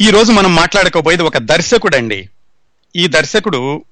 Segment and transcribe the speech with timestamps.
[0.00, 2.28] ఈ రోజు మనం మాట్లాడుకోబోయేది ఒక దర్శకుడు అండి
[2.96, 3.84] ఈ దర్శకుడు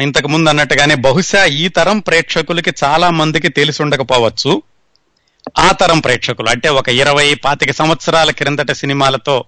[0.00, 4.62] ఇంతకు ముందు అన్నట్టుగానే బహుశా ఈ తరం ప్రేక్షకులకి చాలా మందికి తెలిసి ఉండకపోవచ్చు.
[5.58, 9.44] ఆ తరం ప్రేక్షకులు అంటే ఒక ఇరవై పాతిక సంవత్సరాల క్రిందట సినిమాలతో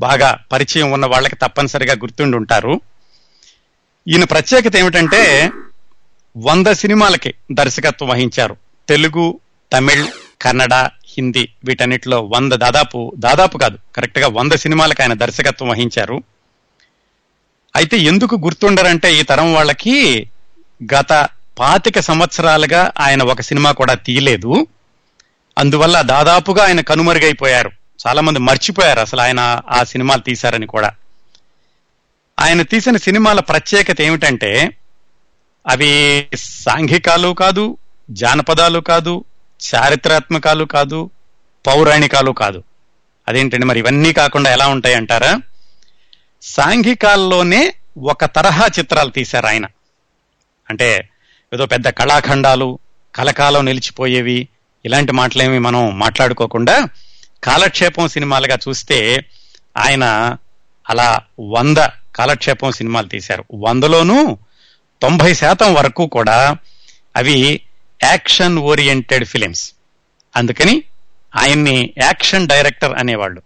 [0.00, 2.80] బాగా పరిచయం ఉన్న వాళ్ళకి తప్పనిసరిగా గుర్తుండి ఉంటారు.
[4.08, 5.50] ఈయన ప్రత్యేకత ఏమిటంటే
[6.36, 8.56] వంద సినిమాలకి దర్శకత్వం వహించారు.
[8.88, 9.40] తెలుగు
[9.72, 10.06] తమిళ్
[10.42, 16.22] కన్నడ హిందీ వీటన్నిటిలో వంద దాదాపు దాదాపు కాదు కరెక్ట్గా వంద సినిమాలకు ఆయన దర్శకత్వం వహించారు.
[17.76, 20.28] అయితే ఎందుకు గుర్తుండరంటే ఈ తరం వాళ్ళకి
[20.94, 21.28] గత
[21.58, 24.66] పాతిక సంవత్సరాలుగా ఆయన ఒక సినిమా కూడా తీయలేదు.
[25.58, 27.70] అందువల్ల దాదాపుగా ఆయన కనుమరుగైపోయారు.
[28.06, 30.92] చాలా మంది మర్చిపోయారు అసలు ఆయన ఆ సినిమాలు తీశారని కూడా.
[32.40, 34.76] ఆయన తీసిన సినిమాల ప్రత్యేకత ఏమిటంటే
[35.66, 37.76] అవి సాంఘికాలు కాదు
[38.10, 39.24] జానపదాలు కాదు
[39.60, 41.10] చారిత్రాత్మకాలు కాదు
[41.66, 42.62] పౌరాణికాలు కాదు.
[43.28, 45.40] అదేంటండి మరి ఇవన్నీ కాకుండా ఎలా ఉంటాయి అంటారా?
[46.42, 49.66] సాంఘికాల్లోనే ఒక తరహా చిత్రాలు తీశారు ఆయన.
[50.70, 51.08] అంటే
[51.54, 52.78] ఏదో పెద్ద కళాఖండాలు
[53.14, 54.48] కలకాలం నిలిచిపోయేవి
[54.84, 56.88] ఇలాంటి మాటలేమి మనం మాట్లాడుకోకుండా
[57.44, 59.24] కాలక్షేపం సినిమాలుగా చూస్తే
[59.76, 60.36] ఆయన
[60.88, 61.76] అలా వంద
[62.16, 63.44] కాలక్షేపం సినిమాలు తీశారు.
[63.54, 64.38] వందలోనూ
[65.02, 66.56] తొంభై శాతం వరకు కూడా
[67.16, 67.60] అవి
[68.02, 69.72] యాక్షన్ ఓరియంటెడ్ ఫిలిమ్స్.
[70.36, 70.82] అందుకని
[71.36, 73.42] ఆయన్ని యాక్షన్ డైరెక్టర్ అనేవాళ్ళు.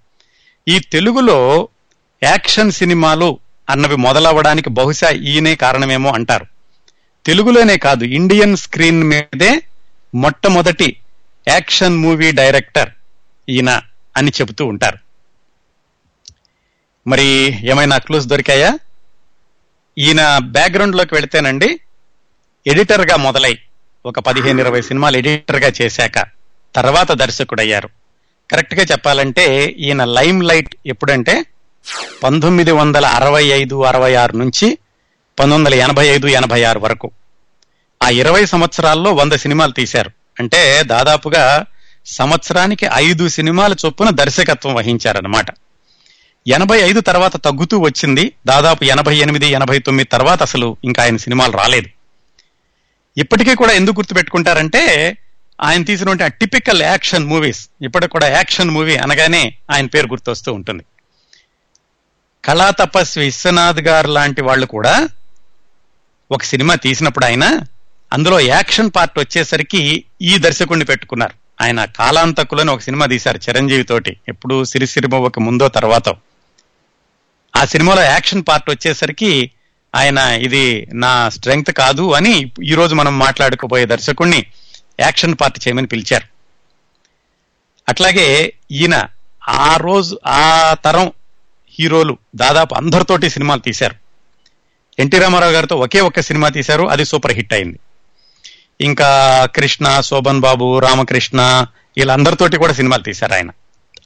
[0.68, 1.68] ఈ తెలుగులో
[2.22, 3.38] యాక్షన్ సినిమాలు
[3.70, 6.46] అన్నవి మొదలవ్వడానికి బహుశా ఈయనే కారణమేమో అంటారు.
[7.26, 9.62] తెలుగులోనే కాదు ఇండియన్ స్క్రీన్ మీదే
[10.14, 10.96] మొట్టమొదటి
[11.48, 12.90] యాక్షన్ మూవీ డైరెక్టర్
[13.48, 13.82] ఈయన
[14.16, 14.98] అని చెబుతూ ఉంటారు.
[17.06, 17.24] మరి
[17.68, 18.78] ఏమైనా క్లూస్ దొరికాయా?
[19.98, 21.80] ఈయన బ్యాక్గ్రౌండ్లోకి వెళితేనండి
[22.66, 23.58] ఎడిటర్గా మొదలై
[24.06, 26.26] ఒక పదిహేను ఇరవై సినిమాలు ఎడిటర్గా చేశాక
[26.76, 27.88] తర్వాత దర్శకుడయ్యారు.
[28.50, 31.44] కరెక్ట్గా చెప్పాలంటే ఈయన లైమ్ లైట్ ఎప్పుడంటే
[32.24, 34.78] పంతొమ్మిది వందల అరవై ఐదు అరవై ఆరు నుంచి
[35.38, 37.10] పంతొమ్మిది వందల ఎనభై ఐదు ఎనభై ఆరు వరకు.
[38.02, 40.10] ఆ ఇరవై సంవత్సరాల్లో వంద సినిమాలు తీశారు.
[40.40, 41.64] అంటే దాదాపుగా
[42.06, 45.46] సంవత్సరానికి ఐదు సినిమాల చొప్పున దర్శకత్వం వహించారనమాట
[46.46, 48.32] ఎనభై ఐదు తర్వాత తగ్గుతూ వచ్చింది.
[48.46, 51.88] దాదాపు ఎనభై ఎనిమిది ఎనభై తొమ్మిది తర్వాత అసలు ఇంకా ఆయన సినిమాలు రాలేదు.
[53.16, 55.16] ఇప్పటికీ కూడా ఎందుకు గుర్తుపెట్టుకుంటారంటే
[55.60, 60.84] ఆయన తీసినటువంటి ఆ టిపికల్ యాక్షన్ మూవీస్ ఇప్పటికి కూడా యాక్షన్ మూవీ అనగానే ఆయన పేరు గుర్తొస్తూ ఉంటుంది.
[62.44, 65.08] కళా తపస్వి విశ్వనాథ్ గారు లాంటి వాళ్ళు కూడా
[66.30, 67.60] ఒక సినిమా తీసినప్పుడు ఆయన
[68.12, 71.34] అందులో యాక్షన్ పార్ట్ వచ్చేసరికి ఈ దర్శకుడిని పెట్టుకున్నారు.
[71.60, 74.64] ఆయన కాలాంతకులని ఒక సినిమా తీశారు చిరంజీవి తోటి ఎప్పుడు
[75.14, 76.08] ఒక ముందో తర్వాత.
[77.56, 79.50] ఆ సినిమాలో యాక్షన్ పార్ట్ వచ్చేసరికి
[79.94, 84.46] ఆయన ఇది నా స్ట్రెంగ్త్ కాదు అని ఈ రోజు మనం మాట్లాడుకోబోయే దర్శకుణ్ణి
[85.00, 86.26] యాక్షన్ పార్ట్ చేయమని పిలిచారు.
[87.88, 89.06] అట్లాగే ఈయన
[89.48, 91.12] ఆ రోజు ఆ తరం
[91.78, 93.94] హీరోలు దాదాపు అందరితోటి సినిమాలు తీశారు.
[94.98, 97.78] ఎన్టీ రామారావు గారితో ఒకే ఒక్క సినిమా తీశారు అది సూపర్ హిట్ అయింది.
[98.80, 101.66] ఇంకా కృష్ణ శోభన్ బాబు రామకృష్ణ
[101.96, 103.50] వీళ్ళందరితోటి కూడా సినిమాలు తీశారు ఆయన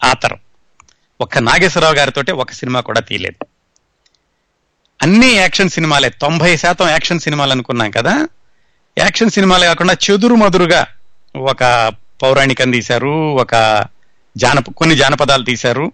[0.04, 0.38] ఆ తరం.
[1.20, 3.46] ఒక్క నాగేశ్వరరావు గారితో ఒక సినిమా కూడా తీయలేదు.
[5.02, 8.28] అన్ని యాక్షన్ సినిమాలే తొంభై శాతం యాక్షన్ సినిమాలు అనుకున్నాం కదా?
[8.98, 10.86] యాక్షన్ సినిమాలే కాకుండా చెదురు మదురుగా
[11.34, 11.92] ఒక
[12.22, 13.54] పౌరాణికం తీశారు ఒక
[14.36, 15.92] జానప కొన్ని జానపదాలు తీశారు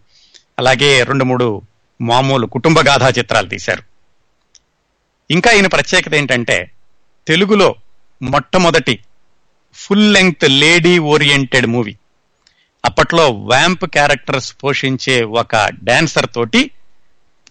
[0.59, 1.63] అలాగే రెండు మూడు
[2.01, 3.83] మామూలు కుటుంబ గాథా చిత్రాలు తీశారు.
[5.31, 6.71] ఇంకా ఈయన ప్రత్యేకత ఏంటంటే
[7.27, 7.75] తెలుగులో
[8.23, 8.99] మొట్టమొదటి
[9.75, 11.97] full length lady oriented movie.
[12.85, 16.71] అప్పట్లో వ్యాంప్ క్యారెక్టర్స్ పోషించే ఒక డాన్సర్ తోటి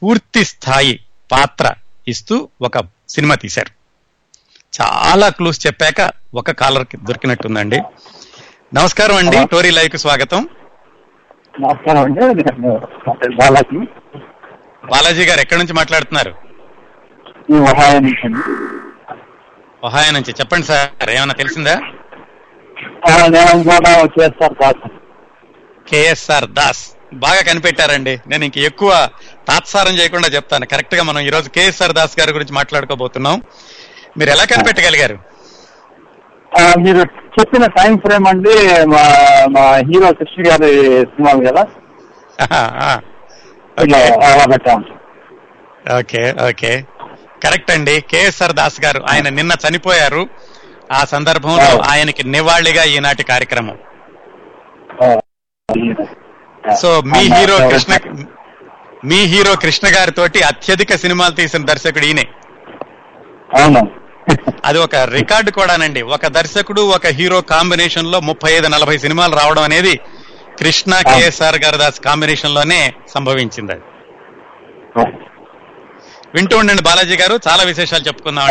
[0.04, 1.00] పూర్తి స్థాయి
[1.34, 1.74] పాత్ర
[2.08, 2.80] ఇస్తూ ఒక
[3.10, 3.84] సినిమా తీశారు.
[4.82, 7.82] చాలా క్లూస్ చెప్పాక ఒక కాలర్ దొరికినట్టుందండి.
[8.74, 9.48] నమస్కారం అండి.
[9.52, 10.50] టోరీ లైవ్కు స్వాగతం.
[11.60, 12.22] నమస్కారం అండి.
[13.36, 13.86] బాలాజీ.
[14.86, 16.36] బాలాజీ గారు ఎక్కడి నుంచి మాట్లాడుతున్నారు?
[19.84, 21.82] ఒహాయో నుంచి చెప్పండి సార్ ఏమైనా తెలిసిందా?
[25.90, 26.92] కేఎస్ఆర్ దాస్.
[27.14, 28.20] బాగా కనిపెట్టారండి.
[28.28, 29.10] నేను ఇంక ఎక్కువ
[29.48, 30.66] తాత్సారం చేయకుండా చెప్తాను.
[30.66, 33.42] కరెక్ట్గా మనం ఈ రోజు కేఎస్ఆర్ దాస్ గారి గురించి మాట్లాడుకోబోతున్నాం.
[34.18, 35.18] మీరు ఎలా కనిపెట్టగలిగారు?
[36.80, 37.00] మీరు
[37.40, 38.56] చెప్పిన టైం ఫ్రేమ్ అండి
[38.86, 39.04] మా
[39.50, 40.74] మా హీరో కృష్ణ గారి
[41.06, 41.64] సినిమాలు కదా?
[45.98, 46.34] ఓకే.
[46.50, 46.84] ఓకే
[47.44, 48.02] కరెక్ట్ అండి.
[48.02, 50.28] కేఎస్ఆర్ దాస్ గారు ఆయన నిన్న చనిపోయారు.
[50.92, 51.80] ఆ సందర్భంలో.
[51.80, 53.78] ఆయనకి నివాళిగా ఈనాటి కార్యక్రమం.
[56.82, 57.94] సో మీ హీరో కృష్ణ
[59.04, 62.26] మీ హీరో కృష్ణ గారితోటి అత్యధిక సినిమాలు తీసిన దర్శకుడు ఈయనే
[63.56, 63.82] అవును
[64.66, 69.94] అది ఒక రికార్డు కూడానండి ఒక దర్శకుడు ఒక హీరో కాంబినేషన్లో ముప్పై ఐదు నలభై సినిమాలు రావడం అనేది
[70.60, 72.80] కృష్ణ కేఎస్ఆర్ గారదాస్ కాంబినేషన్లోనే
[73.14, 73.84] సంభవించింది అది
[76.36, 78.46] వింటూ ఉండండి బాలాజీ గారు చాలా విశేషాలు చెప్పుకుందాం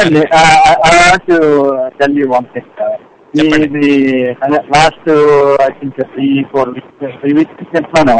[0.00, 0.22] అండి
[3.36, 3.86] ఇది
[4.74, 5.08] last
[5.62, 8.16] I think three four weeks three weeks చెప్తున్నాను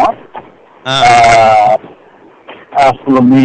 [2.82, 3.42] అసలు మీ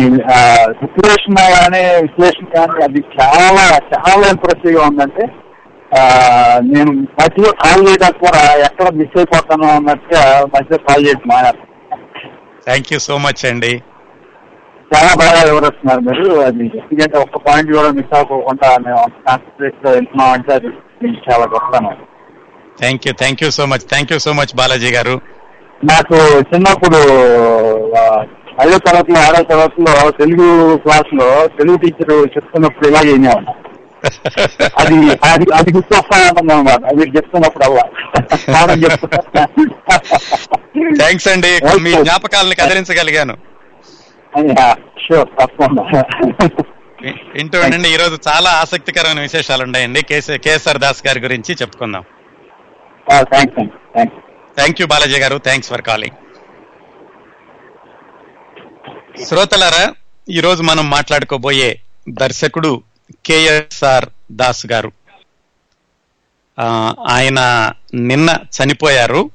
[0.80, 3.64] సిచ్యువేషన్ కానీ విశ్లేషణ కానీ అది చాలా
[3.94, 5.26] చాలా ఇంప్రెసివ్గా ఉందంటే
[6.68, 10.22] నేను మధ్యలో కాల్ చేయడానికి కూడా ఎక్కడ మిస్ అయిపోతాను అన్నట్టుగా
[10.54, 11.70] మధ్యలో కాల్ చేయడం మానేస్తాను
[12.68, 13.74] థ్యాంక్ యూ సో మచ్ అండి.
[14.92, 16.26] చాలా బాగా వివరిస్తున్నారు మీరు.
[16.48, 20.70] అది ఎందుకంటే ఒక్క పాయింట్ కూడా మిస్ అవ్వకుండా మేము కాన్సన్ట్రేట్లో వెళ్తున్నాం అంటే అది
[21.30, 21.96] చాలా గొప్పతనం
[22.80, 25.16] thank you thank you so much thank you so much Balaji గారు.
[25.92, 26.18] నాకు
[26.52, 27.00] చిన్నప్పుడు
[28.62, 33.52] ఐదో తరగతిలో ఆరో తరగతిలో తెలుగు క్లాస్లో తెలుగు టీచర్ చెప్తున్నప్పుడు ఇలాగే వినేవాడు
[34.80, 34.96] అది
[35.32, 37.84] అది అది గుర్తొస్తా ఉంటుంది అనమాట అది చెప్తున్నప్పుడు అలా
[38.54, 39.46] పాఠం చెప్తున్నా.
[40.98, 41.52] థ్యాంక్స్ అండి.
[41.82, 43.36] మీ జ్ఞాపకాలను కదిలించగలిగాను.
[45.06, 45.84] షూర్ తప్పకుండా.
[47.10, 52.04] వింటూ ఉండండి ఈ రోజు చాలా ఆసక్తికరమైన విశేషాలు ఉన్నాయండి కేసీ కేఎస్ఆర్ దాస్ గారి గురించి చెప్పుకుందాం.
[54.56, 55.38] థ్యాంక్ యూ బాలాజీ గారు.
[55.38, 56.16] థ్యాంక్స్ ఫర్ కాలింగ్
[59.26, 59.94] శ్రోతలారా
[60.30, 62.84] ఈ రోజు మనం మాట్లాడుకోబోయే దర్శకుడు
[63.26, 64.92] కేఎస్ఆర్ దాస్ గారు.
[66.60, 69.30] ఆ, ఆయన నిన్న చనిపోయారు.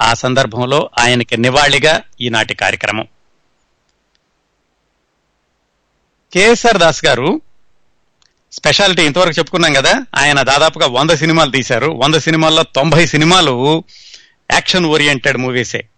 [0.00, 3.06] ఆ సందర్భంలో ఆయనకి నివాళిగా ఈనాటి కార్యక్రమం.
[6.34, 7.40] కేఎస్ఆర్ దాస్ గారు
[8.52, 10.04] స్పెషాలిటీ ఇంతవరకు చెప్పుకున్నాం కదా.
[10.16, 11.86] ఆయన దాదాపుగా వంద సినిమాలు తీశారు.
[11.86, 13.84] వంద సినిమాల్లో తొంభై సినిమాలు
[14.52, 15.88] యాక్షన్ ఓరియంటెడ్ మూవీసే.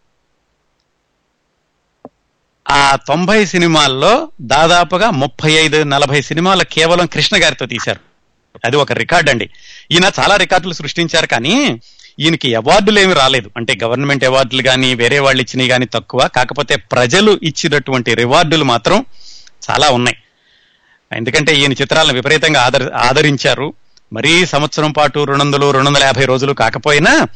[2.70, 8.00] ఆ తొంభై సినిమాల్లో దాదాపుగా ముప్పై ఐదు నలభై సినిమాలు కేవలం కృష్ణ గారితో తీశారు.
[8.64, 9.50] అది ఒక రికార్డ్ అండి.
[9.90, 11.80] ఈయన చాలా రికార్డులు సృష్టించారు కానీ
[12.20, 13.50] ఈయనకి అవార్డులు ఏమి రాలేదు.
[13.56, 16.28] అంటే గవర్నమెంట్ అవార్డులు కానీ వేరే వాళ్ళు ఇచ్చినవి కానీ తక్కువ.
[16.36, 19.04] కాకపోతే ప్రజలు ఇచ్చినటువంటి రివార్డులు మాత్రం
[19.70, 20.16] చాలా ఉన్నాయి.
[21.12, 23.74] ఎందుకంటే ఈయన చిత్రాలను విపరీతంగా ఆదర ఆదరించారు.
[24.12, 27.28] మరీ సంవత్సరం పాటు రెండు వందలు రెండు వందల యాభై రోజులు కాకపోయినా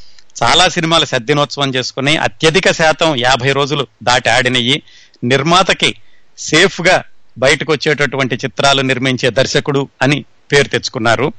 [0.42, 4.82] చాలా సినిమాలు సద్దినోత్సవం చేసుకుని అత్యధిక శాతం యాభై రోజులు దాటి ఆడినయి
[5.24, 5.94] నిర్మాతకి
[6.38, 7.04] సేఫ్గా
[7.38, 11.32] బయటకు వచ్చేటటువంటి చిత్రాలు నిర్మించే దర్శకుడు అని పేరు తెచ్చుకున్నారు.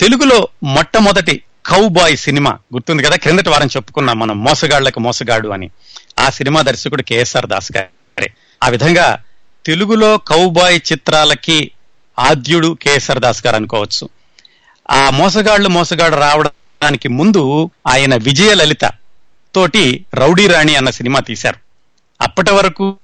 [0.00, 3.16] తెలుగులో మొట్టమొదటి కౌబాయ్ సినిమా గుర్తుంది కదా?
[3.16, 5.70] క్రిందటి వారం చెప్పుకున్నాం మనం మోసగాళ్ళకు మోసగాడు అని.
[6.18, 8.32] ఆ సినిమా దర్శకుడు కేఎస్ఆర్ దాస్ గారే.
[8.64, 9.22] ఆ విధంగా
[9.66, 11.70] తెలుగులో కౌబాయ్ చిత్రాలకి
[12.18, 14.08] ఆద్యుడు కేఎస్ఆర్ దాస్ గారు అనుకోవచ్చు.
[14.90, 18.84] ఆ మోసగాళ్ళు మోసగాడు రావడానికి ముందు ఆయన విజయలలిత
[19.54, 21.58] తోటి రౌడీ రాణి అన్న సినిమా తీశారు.
[22.22, 22.96] అప్పటి వరకు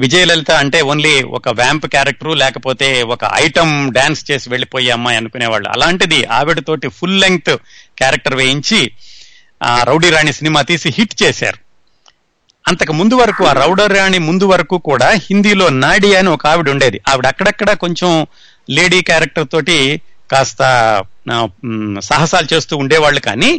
[0.00, 5.68] విజయలలిత అంటే ఓన్లీ ఒక వ్యాంప్ క్యారెక్టర్ లేకపోతే ఒక ఐటమ్ డాన్స్ చేసి వెళ్ళిపోయే అమ్మాయి అనుకునేవాళ్ళు.
[5.68, 7.56] అలాంటిది ఆవిడతోటి ఫుల్ లెంగ్త్
[7.98, 8.90] క్యారెక్టర్ వేయించి
[9.82, 11.69] రౌడీ రాణి సినిమా తీసి హిట్ చేశారు.
[12.70, 16.98] అంతకు ముందు వరకు ఆ రౌడర్ రాణి ముందు వరకు కూడా హిందీలో నాడి అని ఒక ఆవిడ ఉండేది.
[17.08, 18.10] ఆవిడ అక్కడక్కడ కొంచెం
[18.70, 19.78] లేడీ క్యారెక్టర్ తోటి
[20.30, 20.60] కాస్త
[22.00, 23.50] సాహసాలు చేస్తూ ఉండేవాళ్ళు కానీ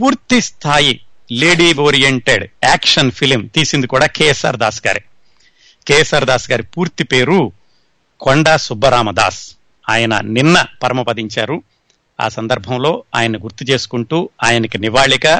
[0.00, 0.94] పూర్తి స్థాయి
[1.32, 5.02] లేడీ ఓరియంటెడ్ యాక్షన్ ఫిలిం తీసింది కూడా కేఎస్ఆర్ దాస్ గారే.
[5.86, 7.40] కేఎస్ఆర్ దాస్ గారి పూర్తి పేరు
[8.20, 9.42] కొండా సుబ్బరామదాస్
[9.88, 11.62] ఆయన నిన్న పరమపదించారు.
[12.18, 15.34] ఆ సందర్భంలో ఆయన గుర్తు చేసుకుంటూ ఆయనకి నివాళిగా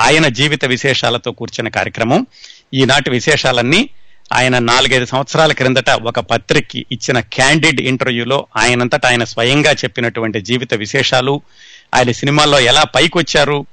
[0.00, 2.26] ఆయన జీవిత విశేషాలతో కూర్చున్న కార్యక్రమం.
[2.74, 3.88] ఈనాటి విశేషాలన్నీ
[4.32, 11.40] ఆయన నాలుగైదు సంవత్సరాల క్రిందట ఒక పత్రికకి ఇచ్చిన క్యాండిడ్ ఇంటర్వ్యూలో ఆయనంతటా ఆయన స్వయంగా చెప్పినటువంటి జీవిత విశేషాలు
[11.94, 13.66] ఆయన సినిమాల్లో ఎలా పైకొచ్చారు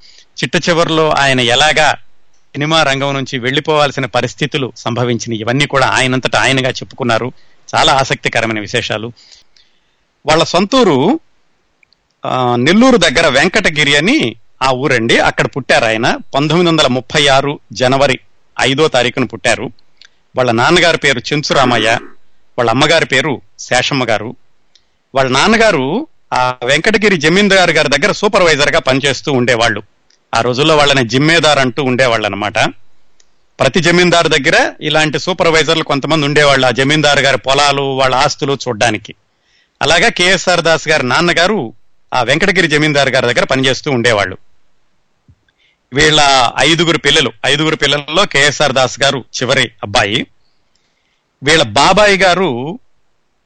[0.44, 1.92] చిట్ట చివరిలో ఆయన ఎలాగా
[2.54, 7.32] సినిమా రంగం నుంచి వెళ్ళిపోవాల్సిన పరిస్థితులు సంభవించిన ఇవన్నీ కూడా ఆయనంతటా ఆయనగా చెప్పుకున్నారు.
[7.74, 9.12] చాలా ఆసక్తికరమైన విశేషాలు.
[10.26, 11.20] వాళ్ళ సొంతూరు
[12.54, 15.18] నెల్లూరు దగ్గర వెంకటగిరి అని ఆ ఊరండి.
[15.18, 16.16] అక్కడ పుట్టారు ఆయన.
[16.34, 18.20] పంతొమ్మిది వందల ముప్పై ఆరు జనవరి
[18.60, 19.72] ఐదో తారీఖున పుట్టారు.
[20.36, 21.98] వాళ్ళ నాన్నగారి పేరు చెంచురామయ్య.
[22.58, 24.36] వాళ్ళ అమ్మగారి పేరు శేషమ్మ గారు.
[25.14, 29.82] వాళ్ళ నాన్నగారు ఆ వెంకటగిరి జమీందారు గారి దగ్గర సూపర్వైజర్గా పనిచేస్తూ ఉండేవాళ్ళు.
[30.34, 32.58] ఆ రోజుల్లో వాళ్ళని జిమ్మేదార్ అంటూ ఉండేవాళ్ళు అనమాట
[33.60, 36.66] ప్రతి జమీందారు దగ్గర ఇలాంటి సూపర్వైజర్లు కొంతమంది ఉండేవాళ్ళు.
[36.66, 39.14] ఆ జమీందారు గారి పొలాలు వాళ్ళ ఆస్తులు చూడ్డానికి.
[39.82, 41.72] అలాగా కేఎస్ఆర్ దాస్ గారి నాన్నగారు
[42.14, 44.36] ఆ వెంకటగిరి జమీందారు గారి దగ్గర పనిచేస్తూ ఉండేవాళ్ళు.
[45.92, 46.20] వీళ్ళ
[46.58, 50.26] ఐదుగురు పిల్లలు ఐదుగురు పిల్లల్లో కేఎస్ఆర్ దాస్ గారు చివరి అబ్బాయి.
[51.42, 52.78] వీళ్ళ బాబాయి గారు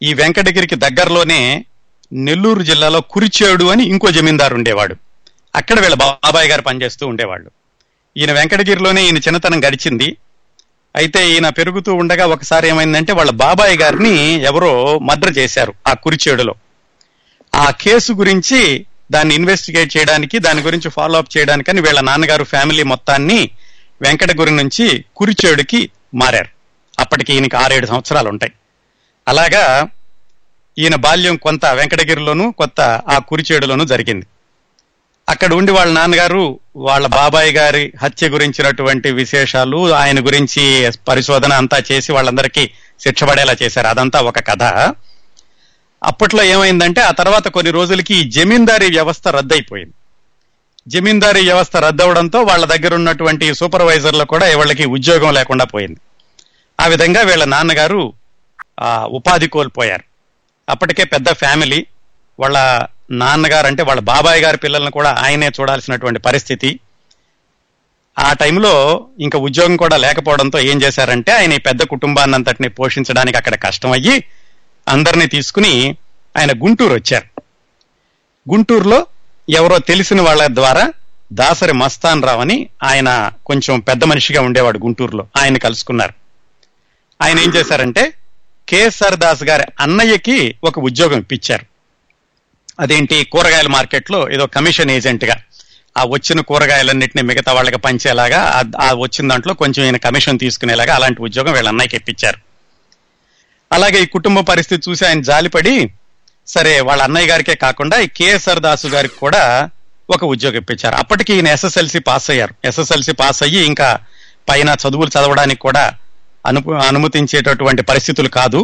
[0.02, 1.64] ఈ వెంకటగిరికి దగ్గరలోనే
[2.12, 4.96] నెల్లూరు జిల్లాలో కురిచేడు అని ఇంకో జమీందారు ఉండేవాడు.
[5.54, 7.50] అక్కడ వీళ్ళ బాబాయ్ గారు పనిచేస్తూ ఉండేవాళ్ళు.
[8.16, 10.16] ఈయన వెంకటగిరిలోనే ఈయన చిన్నతనం గడిచింది.
[10.96, 16.54] అయితే ఈయన పెరుగుతూ ఉండగా ఒకసారి ఏమైందంటే వాళ్ళ బాబాయ్ గారిని ఎవరో మర్డర్ చేశారు ఆ కురిచేడులో.
[17.54, 23.50] ఆ కేసు గురించి దాన్ని ఇన్వెస్టిగేట్ చేయడానికి దాని గురించి ఫాలో అప్ చేయడానికని వీళ్ళ నాన్నగారు ఫ్యామిలీ మొత్తాన్ని
[24.02, 26.48] వెంకటగురి నుంచి కురిచేడుకి మారారు.
[26.98, 28.52] అప్పటికి ఈయనకి ఆరేడు సంవత్సరాలు ఉంటాయి.
[29.28, 29.88] అలాగా
[30.78, 34.26] ఈయన బాల్యం కొంత వెంకటగిరిలోను కొత్త ఆ కురిచేడులోను జరిగింది.
[35.28, 42.12] అక్కడ ఉండి వాళ్ళ నాన్నగారు వాళ్ళ బాబాయ్ గారి హత్య గురించినటువంటి విశేషాలు ఆయన గురించి పరిశోధన అంతా చేసి
[42.12, 42.70] వాళ్ళందరికీ
[43.00, 43.86] శిక్ష పడేలా చేశారు.
[43.86, 44.62] అదంతా ఒక కథ.
[46.10, 49.94] అప్పట్లో ఏమైందంటే ఆ తర్వాత కొన్ని రోజులకి ఈ జమీందారీ వ్యవస్థ రద్దయిపోయింది.
[50.88, 56.00] జమీందారీ వ్యవస్థ రద్దవడంతో వాళ్ళ దగ్గర ఉన్నటువంటి సూపర్వైజర్లు కూడా ఎవళ్ళకి ఉద్యోగం లేకుండా పోయింది.
[56.78, 58.02] ఆ విధంగా వీళ్ళ నాన్నగారు
[58.80, 60.04] ఆ ఉపాధి కోల్పోయారు.
[60.68, 61.86] అప్పటికే పెద్ద ఫ్యామిలీ
[62.38, 62.58] వాళ్ళ
[63.10, 66.70] నాన్నగారు అంటే వాళ్ళ బాబాయ్ గారి పిల్లల్ని కూడా ఆయనే చూడాల్సినటువంటి పరిస్థితి.
[68.16, 68.72] ఆ టైంలో
[69.20, 74.14] ఇంకా ఉద్యోగం కూడా లేకపోవడంతో ఏం చేశారంటే ఆయన ఈ పెద్ద కుటుంబాన్ని అంతటిని పోషించడానికి అక్కడ కష్టం అయ్యి
[74.88, 75.96] అందరినీ తీసుకుని
[76.38, 77.40] ఆయన గుంటూరు వచ్చారు.
[78.50, 79.06] గుంటూరులో
[79.50, 80.92] ఎవరో తెలిసిన వాళ్ళ ద్వారా
[81.32, 85.26] దాసరి మస్తాన్ రావు అని ఆయన కొంచెం పెద్ద మనిషిగా ఉండేవాడు గుంటూరులో.
[85.36, 86.14] ఆయన కలుసుకున్నారు.
[87.22, 88.12] ఆయన ఏం చేశారంటే
[88.68, 91.66] కేఎస్ఆర్ దాస్ గారి అన్నయ్యకి ఒక ఉద్యోగం ఇప్పించారు.
[92.80, 93.24] అదేంటి?
[93.24, 95.42] కూరగాయల మార్కెట్లో ఏదో కమిషన్ ఏజెంట్గా
[95.98, 101.22] ఆ వచ్చిన కూరగాయలన్నింటినీ మిగతా వాళ్ళకి పంచేలాగా ఆ- ఆ వచ్చిన దాంట్లో కొంచెం ఈయన కమిషన్ తీసుకునేలాగా అలాంటి
[101.22, 102.53] ఉద్యోగం వీళ్ళ అన్నయ్యకి ఇప్పించారు.
[103.74, 105.74] అలాగే ఈ కుటుంబ పరిస్థితి చూసి ఆయన జాలిపడి
[106.46, 109.42] సరే వాళ్ళ అన్నయ్య గారికే కాకుండా ఈ కేఎస్ఆర్ దాసు గారికి కూడా
[110.10, 110.96] ఒక ఉద్యోగం ఇప్పించారు.
[110.96, 112.54] అప్పటికి ఈయన ఎస్ఎస్ఎల్సి పాస్ అయ్యారు.
[112.64, 113.88] ఎస్ఎస్ఎల్సి పాస్ అయ్యి ఇంకా
[114.48, 115.84] పైన చదువులు చదవడానికి కూడా
[116.46, 118.60] అను అనుమతించేటటువంటి పరిస్థితులు కాదు.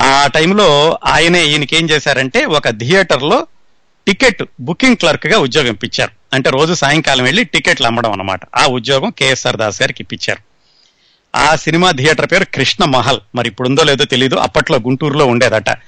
[0.00, 0.68] ఆ టైంలో
[1.06, 3.46] ఆయనే ఈయనకి ఏం చేశారంటే ఒక థియేటర్లో
[4.06, 6.12] టికెట్ బుకింగ్ క్లర్క్గా ఉద్యోగం ఇప్పించారు.
[6.34, 10.42] అంటే రోజు సాయంకాలం వెళ్ళి టికెట్లు అమ్మడం అనమాట ఆ ఉద్యోగం కేఎస్ఆర్ దాస్ గారికి ఇప్పించారు.
[11.34, 13.20] ఆ సినిమా థియేటర్ పేరు కృష్ణ మహల్.
[13.34, 15.78] మరి ఇప్పుడు ఉందో లేదో తెలియదు అప్పట్లో గుంటూరులో ఉండేదట.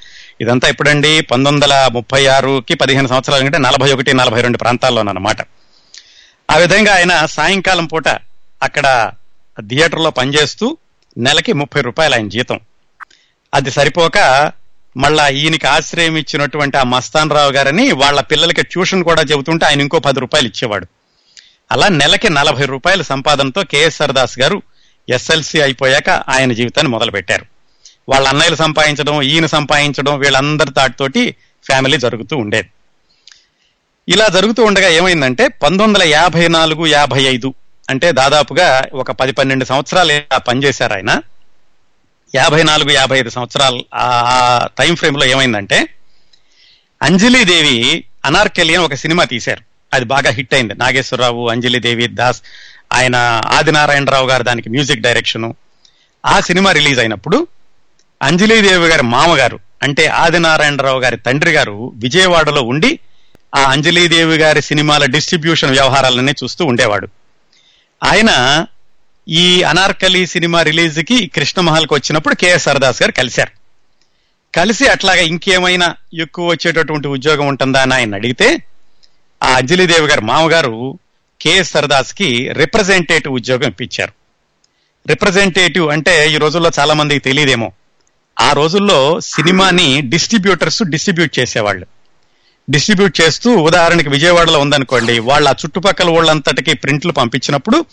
[0.41, 5.37] ఇదంతా ఎప్పుడండి పంతొమ్మిది వందల ముప్పై ఆరుకి పదిహేను సంవత్సరాల కంటే నలభై ఒకటి నలభై రెండు ప్రాంతాల్లోనమాట
[6.51, 8.09] ఆ విధంగా ఆయన సాయంకాలం పూట
[8.63, 9.13] అక్కడ
[9.69, 10.77] థియేటర్లో పనిచేస్తూ
[11.19, 12.61] నెలకి ముప్పై రూపాయలు ఆయన జీతం.
[13.55, 14.53] అది సరిపోక
[14.97, 19.99] మళ్ళా ఈయనకి ఆశ్రయం ఇచ్చినటువంటి ఆ మస్తాన్ రావు గారని వాళ్ళ పిల్లలకి ట్యూషన్ కూడా చెబుతుంటే ఆయన ఇంకో
[19.99, 20.87] పది రూపాయలు ఇచ్చేవాడు.
[21.73, 24.63] అలా నెలకి నలభై రూపాయల సంపాదనతో కేఎస్ఆర్ దాస్ గారు
[25.09, 27.47] ఎస్ఎల్సి అయిపోయాక ఆయన జీవితాన్ని మొదలు పెట్టారు
[28.09, 31.35] వాళ్ళ అన్నయ్యలు సంపాదించడం ఈయన సంపాదించడం వీళ్ళందరి తాటితోటి
[31.67, 32.69] ఫ్యామిలీ జరుగుతూ ఉండేది.
[34.09, 37.55] ఇలా జరుగుతూ ఉండగా ఏమైందంటే పంతొమ్మిది వందల యాభై నాలుగు యాభై ఐదు
[37.91, 41.21] అంటే దాదాపుగా ఒక పది పన్నెండు సంవత్సరాలు ఇలా పనిచేశారు ఆయన.
[42.35, 45.89] యాభై నాలుగు యాభై ఐదు సంవత్సరాలు ఆ టైం ఫ్రేమ్లో ఏమైందంటే
[47.03, 49.63] అంజలీదేవి అనార్కెలి అని ఒక సినిమా తీశారు.
[49.95, 50.75] అది బాగా హిట్ అయింది.
[50.75, 52.43] నాగేశ్వరరావు అంజలీదేవి దాస్
[52.95, 55.55] ఆయన ఆదినారాయణరావు గారు దానికి మ్యూజిక్ డైరెక్షను.
[56.27, 57.47] ఆ సినిమా రిలీజ్ అయినప్పుడు
[58.23, 62.99] అంజలీదేవి గారి మామగారు అంటే ఆదినారాయణరావు గారి తండ్రి గారు విజయవాడలో ఉండి
[63.55, 67.09] ఆ అంజలీదేవి గారి సినిమాల డిస్ట్రిబ్యూషన్ వ్యవహారాలన్నీ చూస్తూ ఉండేవాడు.
[68.05, 68.67] ఆయన
[69.29, 73.51] ఈ అనార్కలి సినిమా రిలీజ్కి కృష్ణమహల్కి వచ్చినప్పుడు కేఎస్ఆర్ దాస్ గారు కలిశారు.
[74.57, 78.63] కలిసి అట్లాగా ఇంకేమైనా ఎక్కువ వచ్చేటటువంటి ఉద్యోగం ఉంటుందా అని ఆయన అడిగితే
[79.43, 80.99] ఆ అంజలిదేవి గారి మామగారు
[81.41, 84.13] కేఎస్ఆర్ సరదాస్కి రిప్రజెంటేటివ్ ఉద్యోగం ఇప్పించారు.
[85.09, 87.73] రిప్రజెంటేటివ్ అంటే ఈ రోజుల్లో చాలా మందికి తెలియదేమో.
[88.41, 91.87] ఆ రోజుల్లో సినిమాని డిస్ట్రిబ్యూటర్స్ డిస్ట్రిబ్యూట్ చేసేవాళ్ళు.
[92.71, 97.85] డిస్ట్రిబ్యూట్ చేస్తూ ఉదాహరణకి విజయవాడలో ఉందనుకోండి వాళ్ళ చుట్టుపక్కల ఊళ్ళంతటికి ప్రింట్లు పంపించినప్పుడు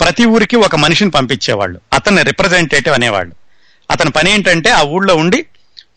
[0.00, 1.80] ప్రతి ఊరికి ఒక మనిషిని పంపించేవాళ్ళు.
[1.92, 3.34] అతన్ని రిప్రజెంటేటివ్ అనేవాళ్ళు.
[3.90, 5.46] అతని పని ఏంటంటే ఆ ఊళ్ళో ఉండి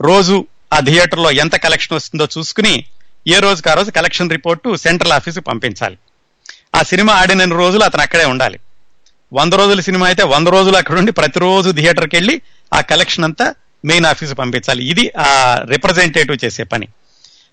[0.01, 2.85] రోజు ఆ థియేటర్లో ఎంత కలెక్షన్ వస్తుందో చూసుకుని
[3.27, 5.97] ఏ రోజుకి ఆ రోజు కలెక్షన్ రిపోర్టు సెంట్రల్ ఆఫీస్కి పంపించాలి.
[6.75, 8.59] ఆ సినిమా ఆడిన రోజులు అతను అక్కడే ఉండాలి.
[9.33, 12.41] వంద రోజుల సినిమా అయితే వంద రోజులు అక్కడ ఉండి ప్రతిరోజు థియేటర్కి వెళ్ళి
[12.73, 13.53] ఆ కలెక్షన్ అంతా
[13.85, 14.83] మెయిన్ ఆఫీస్ పంపించాలి.
[14.83, 16.87] ఇది ఆ రిప్రజెంటేటివ్ చేసే పని.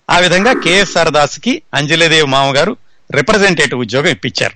[0.09, 2.77] ఆ విధంగా కేఎస్ఆర్ దాస్కి అంజలిదేవి మామగారు
[3.11, 4.53] రిప్రజెంటేటివ్ ఉద్యోగం ఇప్పించారు.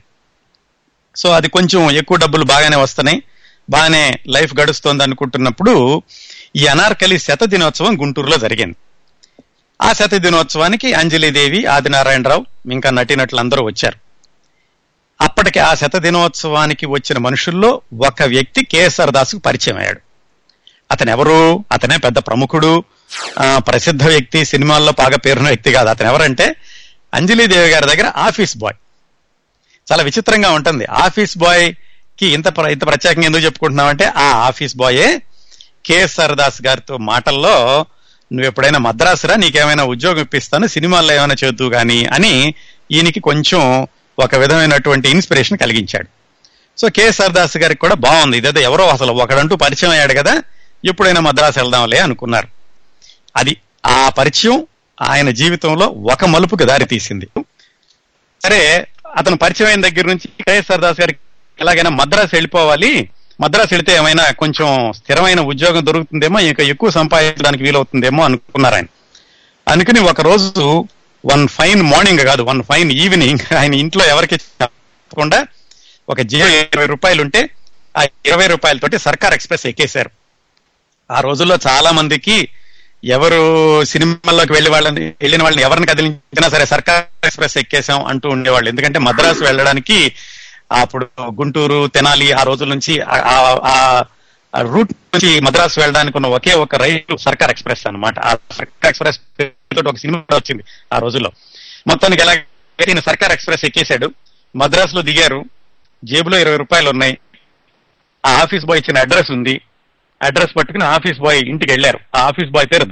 [1.16, 3.24] సో అది కొంచెం ఎక్కువ డబ్బులు బాగానే వస్తున్నాయి.
[3.70, 6.04] బాగానే లైఫ్ గడుస్తోంది అనుకుంటున్నప్పుడు
[6.56, 8.76] ఈ అనార్కలి శత దినోత్సవం గుంటూరులో జరిగింది.
[9.82, 14.09] ఆ శత దినోత్సవానికి అంజలిదేవి ఆదినారాయణరావు ఇంకా నటీనటులు అందరూ వచ్చారు.
[15.22, 20.00] అప్పటికి ఆ శత దినోత్సవానికి వచ్చిన మనుషుల్లో ఒక వ్యక్తి కేఎస్ఆర్ దాస్కు పరిచయం అయ్యాడు
[20.92, 22.84] అతను ఎవరు అతనే పెద్ద ప్రముఖుడు.
[23.56, 25.90] ప్రసిద్ధ వ్యక్తి సినిమాల్లో బాగా పేరున్న వ్యక్తి కాదు.
[25.90, 26.56] అతను ఎవరంటే
[27.14, 28.76] అంజలీదేవి గారి దగ్గర ఆఫీస్ బాయ్.
[29.92, 30.86] చాలా విచిత్రంగా ఉంటుంది.
[30.86, 35.22] ఆఫీస్ బాయ్కి ఇంత ప్ర- ఇంత ప్రత్యేకంగా ఎందుకు చెప్పుకుంటున్నామంటే ఆ ఆఫీస్ బాయే
[35.86, 37.86] కేఎస్ఆర్ దాస్ గారితో మాటల్లో
[38.34, 39.36] నువ్వు ఎప్పుడైనా మద్రాసురా?
[39.36, 40.68] నీకేమైనా ఉద్యోగం ఇప్పిస్తాను?
[40.68, 42.54] సినిమాల్లో ఏమైనా చేద్దు కానీ అని
[42.92, 43.88] ఈయనకి కొంచెం
[44.20, 46.08] ఒక విధమైనటువంటి ఇన్స్పిరేషన్ కలిగించాడు.
[46.82, 48.38] సో కేఎస్ఆర్ దాస్ గారికి కూడా బాగుంది.
[48.38, 50.44] ఇదేదో ఎవరో అసలు ఒకడంటూ పరిచయం అయ్యాడు కదా
[50.86, 52.48] ఎప్పుడైనా మద్రాసు వెళ్దాంలే అనుకున్నారు.
[53.38, 54.68] అది ఆ పరిచయం
[55.02, 57.28] ఆయన జీవితంలో ఒక మలుపుకి దారి తీసింది.
[58.44, 61.20] సరే అతను పరిచయం అయిన దగ్గర నుంచి కేఎస్ఆర్ దాస్ గారికి
[61.60, 63.10] ఎలాగైనా మద్రాసు వెళ్ళిపోవాలి.
[63.42, 68.86] మద్రాసు వెళితే ఏమైనా కొంచెం స్థిరమైన ఉద్యోగం దొరుకుతుందేమో ఇంకా ఎక్కువ సంపాదించడానికి వీలవుతుందేమో అనుకున్నారు ఆయన.
[69.68, 70.88] అందుకని ఒక రోజు
[71.26, 73.56] వన్ ఫైన్ మార్నింగ్ కాదు వన్ ఫైన్ ఈవినింగ్.
[73.56, 75.48] ఆయన ఇంట్లో ఎవరికి చెప్పకుండా
[76.10, 77.50] ఒక జే ఇరవై రూపాయలు ఉంటే
[77.98, 80.10] ఆ ఇరవై రూపాయలతోటి సర్కార్ ఎక్స్ప్రెస్ ఎక్కేశారు.
[81.12, 82.50] ఆ రోజుల్లో చాలా మందికి
[83.04, 88.70] ఎవరు సినిమాల్లోకి వెళ్ళి వాళ్ళని వెళ్ళిన వాళ్ళని ఎవరిని కదిలించినా సరే సర్కార్ ఎక్స్ప్రెస్ ఎక్కేసాం అంటూ ఉండేవాళ్ళు.
[88.70, 90.12] ఎందుకంటే మద్రాసు వెళ్ళడానికి
[90.72, 94.04] అప్పుడు గుంటూరు తెనాలి ఆ రోజుల నుంచి ఆ-
[94.62, 98.20] రూట్ నుంచి మద్రాసు వెళ్ళడానికి ఉన్న ఒకే ఒక రైలు సర్కార్ ఎక్స్ప్రెస్ అన్నమాట.
[98.20, 99.20] ఆ సర్కార్ ఎక్స్ప్రెస్
[99.72, 101.30] తోటి ఒక సినిమా వచ్చింది ఆ రోజుల్లో.
[101.88, 102.34] మొత్తానికి ఎలా
[102.80, 104.08] ఈయన సర్కార్ ఎక్స్ప్రెస్ ఎక్కేశాడు
[104.56, 105.40] మద్రాసులో దిగారు
[106.04, 107.16] జేబులో ఇరవై రూపాయలు ఉన్నాయి
[108.24, 109.54] ఆ ఆఫీస్ బాయ్ ఇచ్చిన అడ్రస్ ఉంది
[110.22, 112.00] అడ్రస్ పట్టుకుని ఆఫీస్ బాయ్ ఇంటికి వెళ్ళారు.
[112.16, 112.86] ఆ ఆఫీస్ బాయ్ పేరు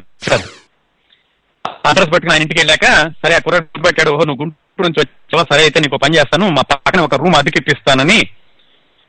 [1.89, 2.85] అడ్రస్ పట్టుకుని ఆయన ఇంటికి వెళ్ళాక
[3.21, 5.43] సరే ఆ కుర్రాడు పెట్టాడు ఓహో నువ్వు గుంటూరు నుంచి వచ్చావా?
[5.51, 8.19] సరే అయితే నీకు పని చేస్తాను మా పక్కన ఒక రూమ్ అద్దెకి ఇప్పిస్తానని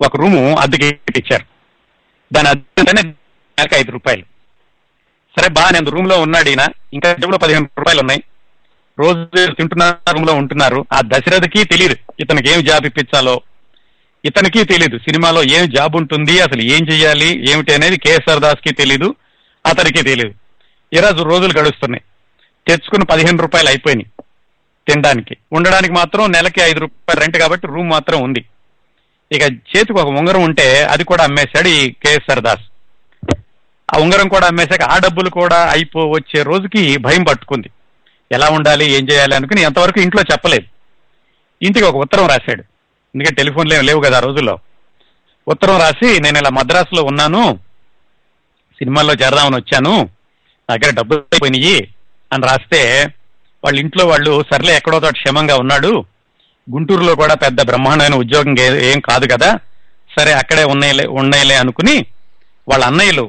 [0.00, 1.46] ఒక రూము అద్దెకి ఇచ్చారు.
[2.30, 4.24] దాని అద్దె నెలకి ఐదు రూపాయలు.
[5.38, 6.66] సరే బా నేను రూమ్లో ఉన్నాడు ఈయన.
[6.92, 8.22] ఇంకా జేబులో పదిహేను రూపాయలు ఉన్నాయి.
[8.98, 10.86] రోజు తింటున్నారు రూమ్లో ఉంటున్నారు.
[10.92, 13.40] ఆ దశరథకి తెలియదు ఇతనికి ఏం జాబ్ ఇప్పించాలో.
[14.24, 19.14] ఇతనికి తెలియదు సినిమాలో ఏం జాబ్ ఉంటుంది అసలు ఏం చేయాలి ఏమిటి అనేది కేఎస్ఆర్ దాస్కి తెలీదు
[19.66, 20.34] అతనికి తెలియదు
[20.96, 22.02] ఈ రోజు రోజులు గడుస్తున్నాయి.
[22.68, 24.24] తెచ్చుకుని పదిహేను రూపాయలు అయిపోయినాయి
[24.88, 25.36] తినడానికి.
[25.52, 28.44] ఉండడానికి మాత్రం నెలకి ఐదు రూపాయలు రెంట్ కాబట్టి రూమ్ మాత్రం ఉంది.
[29.32, 32.77] ఇక చేతికి ఒక ఉంగరం ఉంటే అది కూడా అమ్మేశాడు ఈ కేఎస్ఆర్ దాస్.
[33.88, 37.68] ఆ ఉంగరం కూడా అమ్మేశాక ఆ డబ్బులు కూడా అయిపో వచ్చే రోజుకి భయం పట్టుకుంది.
[38.30, 40.66] ఎలా ఉండాలి ఏం చేయాలి అనుకుని ఎంతవరకు ఇంట్లో చెప్పలేదు.
[41.62, 42.62] ఇంటికి ఒక ఉత్తరం రాశాడు.
[43.14, 44.54] ఎందుకంటే టెలిఫోన్లు ఏమి లేవు కదా ఆ రోజుల్లో.
[45.46, 47.42] ఉత్తరం రాసి నేను ఇలా మద్రాసులో ఉన్నాను
[48.78, 49.94] సినిమాల్లో చేరదామని వచ్చాను
[50.68, 51.76] నా దగ్గర డబ్బులు అయిపోయినాయి
[52.32, 52.80] అని రాస్తే
[53.64, 55.90] వాళ్ళ ఇంట్లో వాళ్ళు సర్లే ఎక్కడో తోట క్షేమంగా ఉన్నాడు
[56.68, 58.52] గుంటూరులో కూడా పెద్ద బ్రహ్మాండమైన ఉద్యోగం
[58.90, 59.50] ఏం కాదు కదా
[60.18, 61.96] సరే అక్కడే ఉన్నాయిలే ఉన్నాయిలే అనుకుని
[62.68, 63.24] వాళ్ళ అన్నయ్యలు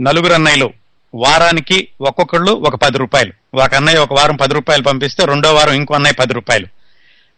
[0.00, 0.72] నలుగురు అన్నయ్యలు.
[1.14, 3.32] వారానికి ఒక్కొక్కళ్ళు ఒక పది రూపాయలు.
[3.54, 6.66] ఒక అన్నయ్య ఒక వారం పది రూపాయలు పంపిస్తే రెండో వారం ఇంకో అన్నయ్య పది రూపాయలు.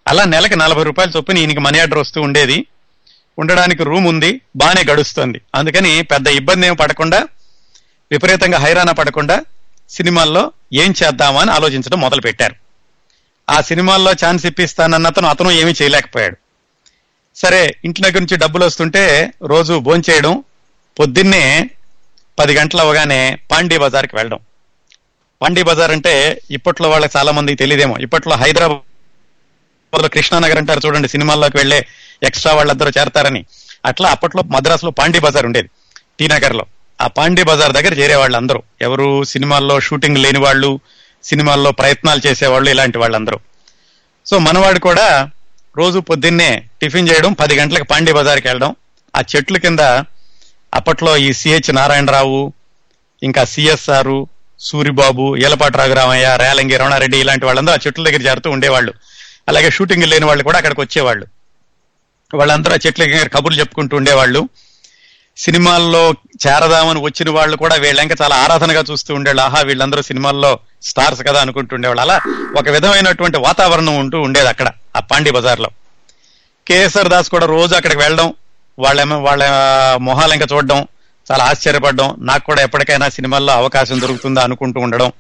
[0.08, 2.66] అలా నెలకి నలభై రూపాయలు చొప్పున ఈయనకి మనీ ఆర్డర్ వస్తూ ఉండేది.
[3.38, 5.40] ఉండడానికి రూమ్ ఉంది బాగానే గడుస్తుంది.
[5.54, 7.28] అందుకని పెద్ద ఇబ్బంది ఏమి పడకుండా
[8.10, 9.44] విపరీతంగా హైరాణ పడకుండా
[9.90, 12.54] సినిమాల్లో ఏం చేద్దామా అని ఆలోచించడం మొదలు పెట్టారు
[13.50, 16.36] ఆ సినిమాల్లో ఛాన్స్ ఇప్పిస్తానన్న అతను అతను ఏమీ చేయలేకపోయాడు.
[17.36, 20.44] సరే ఇంటి దగ్గర నుంచి డబ్బులు వస్తుంటే రోజు భోంచేయడం
[20.98, 21.70] పొద్దున్నే
[22.38, 24.38] పది గంటలు అవగానే పాండీ బజార్కి వెళ్ళడం.
[25.42, 27.96] పాండీ బజార్ అంటే ఇప్పట్లో వాళ్ళకి చాలా మందికి తెలియదేమో.
[27.96, 31.86] ఇప్పట్లో హైదరాబాద్ కృష్ణానగర్ అంటారు చూడండి సినిమాల్లోకి వెళ్ళే
[32.22, 33.44] ఎక్స్ట్రా వాళ్ళందరూ చేరతారని.
[33.84, 35.68] అట్లా అప్పట్లో మద్రాసులో పాండీ బజార్ ఉండేది
[36.18, 36.66] టీ నగర్లో
[37.00, 38.62] ఆ పాండీ బజార్ దగ్గర చేరే వాళ్ళు అందరూ.
[38.80, 40.80] ఎవరు సినిమాల్లో షూటింగ్ లేని వాళ్ళు
[41.24, 43.38] సినిమాల్లో ప్రయత్నాలు చేసేవాళ్ళు ఇలాంటి వాళ్ళందరూ.
[44.26, 45.30] సో మనవాడు కూడా
[45.76, 48.74] రోజు పొద్దున్నే టిఫిన్ చేయడం పది గంటలకు పాండీ బజార్కి వెళ్ళడం
[49.16, 49.78] ఆ చెట్ల కింద
[50.74, 52.52] అప్పట్లో ఈ సిహెచ్ నారాయణరావు
[53.22, 54.24] ఇంకా సిఎస్ఆర్
[54.60, 58.94] సూరిబాబు ఏలపాటి రాఘరామయ్య రేలంగి రమణారెడ్డి ఇలాంటి వాళ్ళందరూ ఆ చెట్ల దగ్గర చేరుతూ ఉండేవాళ్ళు.
[59.48, 61.26] అలాగే షూటింగ్ లేని వాళ్ళు కూడా అక్కడికి వచ్చేవాళ్ళు.
[62.34, 64.48] వాళ్ళందరూ ఆ చెట్ల దగ్గర కబుర్లు చెప్పుకుంటూ ఉండేవాళ్ళు.
[65.36, 66.14] సినిమాల్లో
[66.46, 69.42] చేరదామని వచ్చిన వాళ్ళు కూడా వీళ్ళంక చాలా ఆరాధనగా చూస్తూ ఉండేవాళ్ళు.
[69.42, 72.20] ఆహా వీళ్ళందరూ సినిమాల్లో స్టార్స్ కదా అనుకుంటుండేవాళ్ళు అలా
[72.58, 75.70] ఒక విధమైనటువంటి వాతావరణం ఉంటూ ఉండేది అక్కడ ఆ పాండి బజార్లో
[76.68, 78.34] కేఎస్ఆర్ దాస్ కూడా రోజు అక్కడికి వెళ్ళడం
[78.78, 79.44] వాళ్ళ వాళ్ళ
[80.00, 80.88] మొహాలు ఇంకా చూడడం
[81.32, 82.16] చాలా ఆశ్చర్యపడడం.
[82.18, 85.12] నాకు కూడా ఎప్పటికైనా సినిమాల్లో అవకాశం దొరుకుతుందా అనుకుంటూ ఉండడం.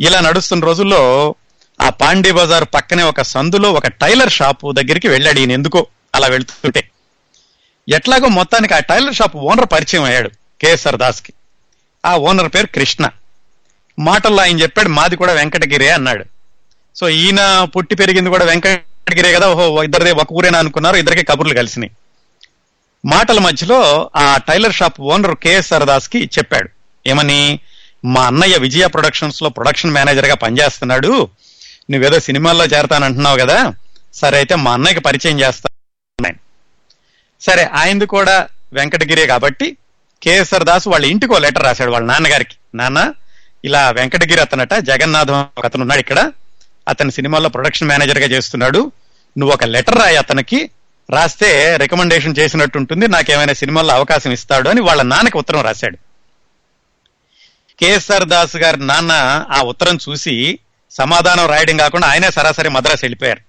[0.00, 1.34] ఇలా నడుస్తున్న రోజుల్లో
[1.80, 6.90] ఆ పాండీ బజార్ పక్కనే ఒక సందులో ఒక టైలర్ షాపు దగ్గరికి వెళ్ళాడు ఈయన ఎందుకో అలా వెళ్తుంటే.
[7.88, 10.28] ఎట్లాగో మొత్తానికి ఆ టైలర్ షాప్ ఓనర్ పరిచయం అయ్యాడు
[10.60, 11.32] కేఎస్ఆర్ దాస్కి
[12.06, 13.10] ఆ ఓనర్ పేరు కృష్ణ.
[13.98, 16.24] మాటల్లో ఆయన చెప్పాడు మాది కూడా వెంకటగిరే అన్నాడు.
[16.96, 21.90] సో ఈయన పుట్టి పెరిగింది కూడా వెంకటగిరే కదా ఓహో ఇద్దరిదే ఒక ఊరేనా అనుకున్నారు ఇద్దరికి కబుర్లు కలిసినాయి.
[23.04, 26.68] మాటల మధ్యలో ఆ టైలర్ షాప్ ఓనర్ కేఎస్ఆర్ దాస్కి చెప్పాడు.
[27.06, 27.60] ఏమని?
[28.04, 31.28] మా అన్నయ్య విజయ ప్రొడక్షన్స్లో ప్రొడక్షన్ మేనేజర్గా పనిచేస్తున్నాడు.
[31.90, 33.74] నువ్వేదో సినిమాల్లో చేరతానంటున్నావు కదా?
[34.14, 35.68] సరే అయితే మా అన్నయ్యకి పరిచయం చేస్తా
[37.40, 39.76] సరే ఆయనది కూడా వెంకటగిరి కాబట్టి
[40.22, 42.56] కేఎస్ఆర్ దాస్ వాళ్ళ ఇంటికి ఓ లెటర్ రాశాడు వాళ్ళ నాన్నగారికి.
[42.74, 43.14] నాన్న
[43.64, 46.32] ఇలా వెంకటగిరి అతనట జగన్నాథం అతను ఉన్నాడు ఇక్కడ.
[46.88, 48.92] అతని సినిమాల్లో ప్రొడక్షన్ మేనేజర్గా చేస్తున్నాడు.
[49.38, 50.70] నువ్వు ఒక లెటర్ రాయి అతనికి.
[51.10, 55.96] రాస్తే రికమెండేషన్ చేసినట్టు ఉంటుంది నాకేమైనా సినిమాల్లో అవకాశం ఇస్తాడు అని వాళ్ళ నాన్నకి ఉత్తరం రాశాడు.
[57.80, 59.12] కేఎస్ఆర్ దాస్ గారి నాన్న
[59.50, 60.58] ఆ ఉత్తరం చూసి
[60.90, 63.40] సమాధానం రాయడం కాకుండా ఆయనే సరాసరి మద్రాసు వెళ్ళిపోయారు.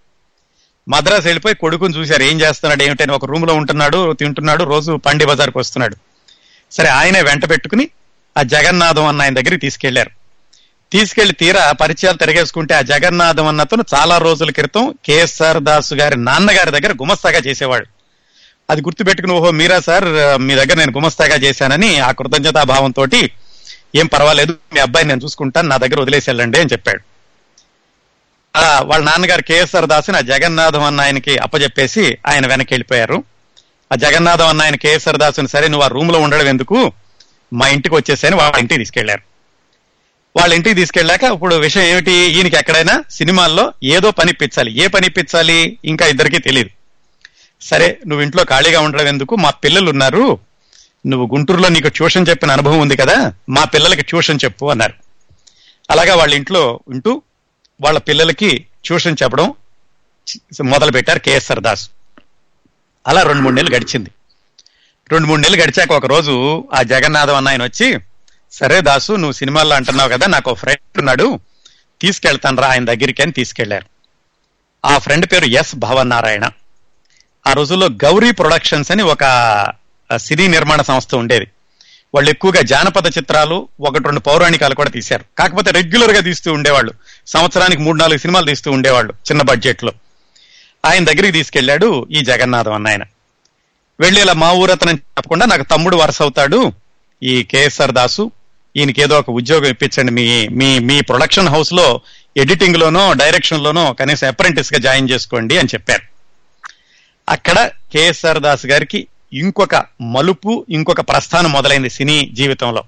[0.89, 5.95] మద్రాసు వెళ్ళిపోయి కొడుకుని చూశారు ఏం చేస్తున్నాడు ఏమిటని ఒక రూమ్లో ఉంటున్నాడు తింటున్నాడు రోజు పండి బజార్కి వస్తున్నాడు.
[6.71, 7.89] సరే ఆయనే వెంట పెట్టుకుని
[8.37, 10.18] ఆ జగన్నాథం అన్న ఆయన దగ్గరికి తీసుకెళ్ళారు.
[10.91, 16.93] తీసుకెళ్ళి తీరా పరిచయాలు తిరగేసుకుంటే ఆ జగన్నాథం అన్నతను చాలా రోజుల క్రితం కేఎస్ఆర్ దాసు గారి నాన్నగారి దగ్గర
[16.93, 17.88] గుమస్తాగా చేసేవాడు.
[18.69, 20.06] అది గుర్తుపెట్టుకుని ఓహో మీరా సార్
[20.38, 23.06] మీ దగ్గర నేను గుమస్తాగా చేశానని ఆ కృతజ్ఞతా భావంతో
[23.95, 27.02] ఏం పర్వాలేదు మీ అబ్బాయిని నేను చూసుకుంటాను నా దగ్గర వదిలేసి వెళ్ళండి అని చెప్పాడు.
[28.56, 33.23] అలా వాళ్ళ నాన్నగారు కేఎస్ఆర్ దాసుని ఆ జగన్నాథం అన్న ఆయనకి అప్పచెప్పేసి ఆయన వెనక్కి వెళ్ళిపోయారు.
[33.91, 36.91] ఆ జగన్నాథం అన్న ఆయన కేఎస్ఆర్ దాసుని సరే నువ్వు ఆ రూమ్లో ఉండడం ఎందుకు?
[37.54, 39.28] మా ఇంటికి వచ్చేసాయని వాళ్ళ ఇంటికి తీసుకెళ్ళారు.
[40.37, 42.11] వాళ్ళ ఇంటికి తీసుకెళ్ళాక ఇప్పుడు విషయం ఏమిటి?
[42.11, 44.71] ఈయనకి ఎక్కడైనా సినిమాల్లో ఏదో పని ఇప్పించాలి.
[44.71, 45.79] ఏ పని ఇప్పించాలి?
[45.85, 46.69] ఇంకా ఇద్దరికి తెలియదు
[47.61, 49.35] సరే నువ్వు ఇంట్లో ఖాళీగా ఉండడం ఎందుకు?
[49.35, 50.39] మా పిల్లలు ఉన్నారు
[51.05, 53.33] నువ్వు గుంటూరులో నీకు ట్యూషన్ చెప్పిన అనుభవం ఉంది కదా?
[53.49, 54.93] మా పిల్లలకి ట్యూషన్ చెప్పు అన్నారు.
[55.91, 57.21] అలాగా వాళ్ళ ఇంట్లో ఉంటూ
[57.81, 59.53] వాళ్ళ పిల్లలకి ట్యూషన్ చెప్పడం
[60.63, 61.89] మొదలు పెట్టారు కేఎస్ఆర్ దాస్.
[63.07, 64.09] అలా రెండు మూడు నెలలు గడిచింది.
[65.11, 67.87] రెండు మూడు నెలలు గడిచాక ఒక రోజు ఆ జగన్నాథం అన్న ఆయన వచ్చి
[68.51, 71.39] సరే దాసు నువ్వు సినిమాల్లో అంటున్నావు కదా నాకు ఫ్రెండ్ ఉన్నాడు.
[72.01, 73.85] తీసుకెళ్తాను రా ఆయన దగ్గరికి అని తీసుకెళ్ళారు.
[74.85, 76.49] ఆ ఫ్రెండ్ పేరు ఎస్ భవనారాయణ
[77.47, 79.23] ఆ రోజుల్లో గౌరీ ప్రొడక్షన్స్ అని ఒక
[80.15, 81.47] సినీ నిర్మాణ సంస్థ ఉండేది.
[82.15, 85.25] వాళ్ళు ఎక్కువగా జానపద చిత్రాలు ఒకటి రెండు పౌరాణికాలు కూడా తీశారు.
[85.38, 86.93] కాకపోతే రెగ్యులర్గా తీస్తూ ఉండేవాళ్ళు.
[87.27, 89.91] సంవత్సరానికి మూడు నాలుగు సినిమాలు తీస్తూ ఉండేవాళ్ళు చిన్న బడ్జెట్లో
[90.85, 93.03] ఆయన దగ్గరికి తీసుకెళ్ళాడు ఈ జగన్నాథం అన్న ఆయన
[93.99, 96.73] వెళ్ళి ఇలా మా ఊరతనం చెప్పకుండా నాకు తమ్ముడు వరుస అవుతాడు
[97.23, 98.31] ఈ కేఎస్ఆర్ దాసు
[98.77, 100.12] ఈయనకి ఏదో ఒక ఉద్యోగం ఇప్పించండి.
[100.12, 102.01] మీ మీ మీ ప్రొడక్షన్ హౌస్లో
[102.38, 106.01] ఎడిటింగ్ లోనో డైరెక్షన్ లోనో కనీసం అప్రెంటిస్గా జాయిన్ చేసుకోండి అని చెప్పారు.
[107.29, 112.84] అక్కడ కేఎస్ఆర్ దాస్ గారికి ఇంకొక మలుపు ఇంకొక ప్రస్థానం మొదలైంది సినీ జీవితంలో.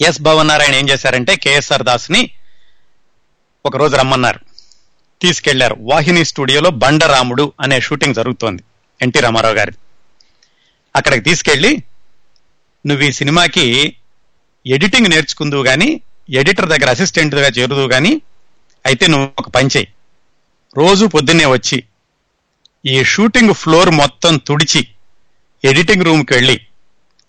[0.00, 2.30] ఎస్ భవన్ నారాయణ ఏం చేశారంటే కేఎస్ఆర్ దాస్ని
[3.66, 4.40] ఒక రోజు రమ్మన్నారు.
[5.22, 5.76] తీసుకెళ్ళారు.
[5.80, 8.62] వాహిని స్టూడియోలో బండరాముడు అనే షూటింగ్ జరుగుతోంది
[9.02, 9.72] ఎన్టీ రామారావు గారి
[10.96, 11.82] అక్కడికి తీసుకెళ్ళి
[12.86, 13.96] నువ్వు ఈ సినిమాకి
[14.66, 18.20] ఎడిటింగ్ నేర్చుకుందువు కానీ ఎడిటర్ దగ్గర అసిస్టెంట్గా చేరుదు చేరుదువు
[18.86, 19.88] అయితే నువ్వు ఒక పని చేయి.
[20.76, 21.84] రోజు పొద్దున్నే వచ్చి
[22.86, 24.88] ఈ షూటింగ్ ఫ్లోర్ మొత్తం తుడిచి
[25.64, 26.60] ఎడిటింగ్ రూమ్కి వెళ్ళి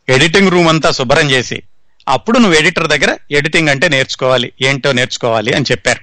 [0.10, 1.63] ఎడిటింగ్ రూమ్ అంతా శుభ్రం చేసి
[2.08, 6.02] అప్పుడు నువ్వు ఎడిటర్ దగ్గర ఎడిటింగ్ అంటే నేర్చుకోవాలి ఏంటో నేర్చుకోవాలి అని చెప్పారు.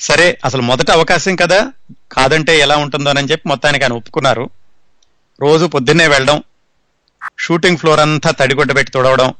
[0.00, 1.72] సరే అసలు మొదట అవకాశం కదా
[2.12, 4.50] కాదంటే ఎలా ఉంటుందోనని చెప్పి మొత్తానికి ఆయన ఒప్పుకున్నారు.
[5.40, 6.42] రోజు పొద్దున్నే వెళ్ళడం
[7.38, 9.34] షూటింగ్ ఫ్లోర్ అంతా తడిగుడ్డ పెట్టి తుడవడం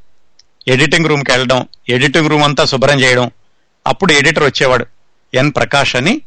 [0.69, 3.31] ఎడిటింగ్ రూమ్కి వెళ్ళడం ఎడిటింగ్ రూమ్ అంతా శుభ్రం చేయడం.
[3.87, 4.87] అప్పుడు ఎడిటర్ వచ్చేవాడు
[5.35, 6.21] ఎన్ ప్రకాష్ అని.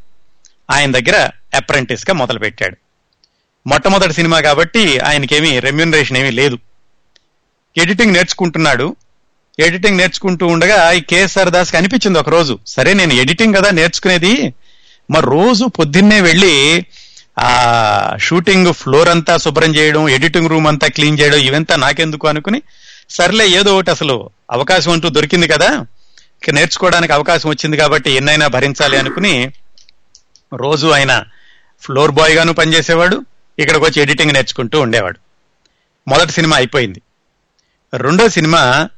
[0.71, 2.77] ఆయన దగ్గర అప్రెంటిస్గా మొదలుపెట్టాడు.
[3.67, 6.59] మొట్టమొదటి సినిమా కాబట్టి ఆయనకేమి రెమ్యూనరేషన్ ఏమీ లేదు.
[7.77, 8.95] ఎడిటింగ్ నేర్చుకుంటున్నాడు.
[9.59, 12.59] ఎడిటింగ్ నేర్చుకుంటూ ఉండగా ఈ కేఎస్ఆర్ దాస్కి అనిపించింది ఒక రోజు.
[12.67, 14.53] సరే నేను ఎడిటింగ్ కదా నేర్చుకునేది.
[15.11, 16.85] మరి రోజు పొద్దున్నే వెళ్ళి
[17.39, 22.61] ఆ షూటింగ్ ఫ్లోర్ అంతా శుభ్రం చేయడం ఎడిటింగ్ రూమ్ అంతా క్లీన్ చేయడం ఇవంతా నాకెందుకు అనుకుని
[23.09, 25.85] సర్లే ఏదో ఒకటి అసలు అవకాశం అంటూ దొరికింది కదా.
[26.43, 29.51] ఇక నేర్చుకోవడానికి అవకాశం వచ్చింది కాబట్టి ఎన్నైనా భరించాలి అనుకుని
[30.53, 31.23] రోజు ఆయన
[31.81, 33.25] ఫ్లోర్ బాయ్ గాను పనిచేసేవాడు
[33.59, 35.19] ఇక్కడికి వచ్చి ఎడిటింగ్ నేర్చుకుంటూ ఉండేవాడు.
[36.07, 37.01] మొదటి సినిమా అయిపోయింది.
[37.97, 38.89] రెండో సినిమా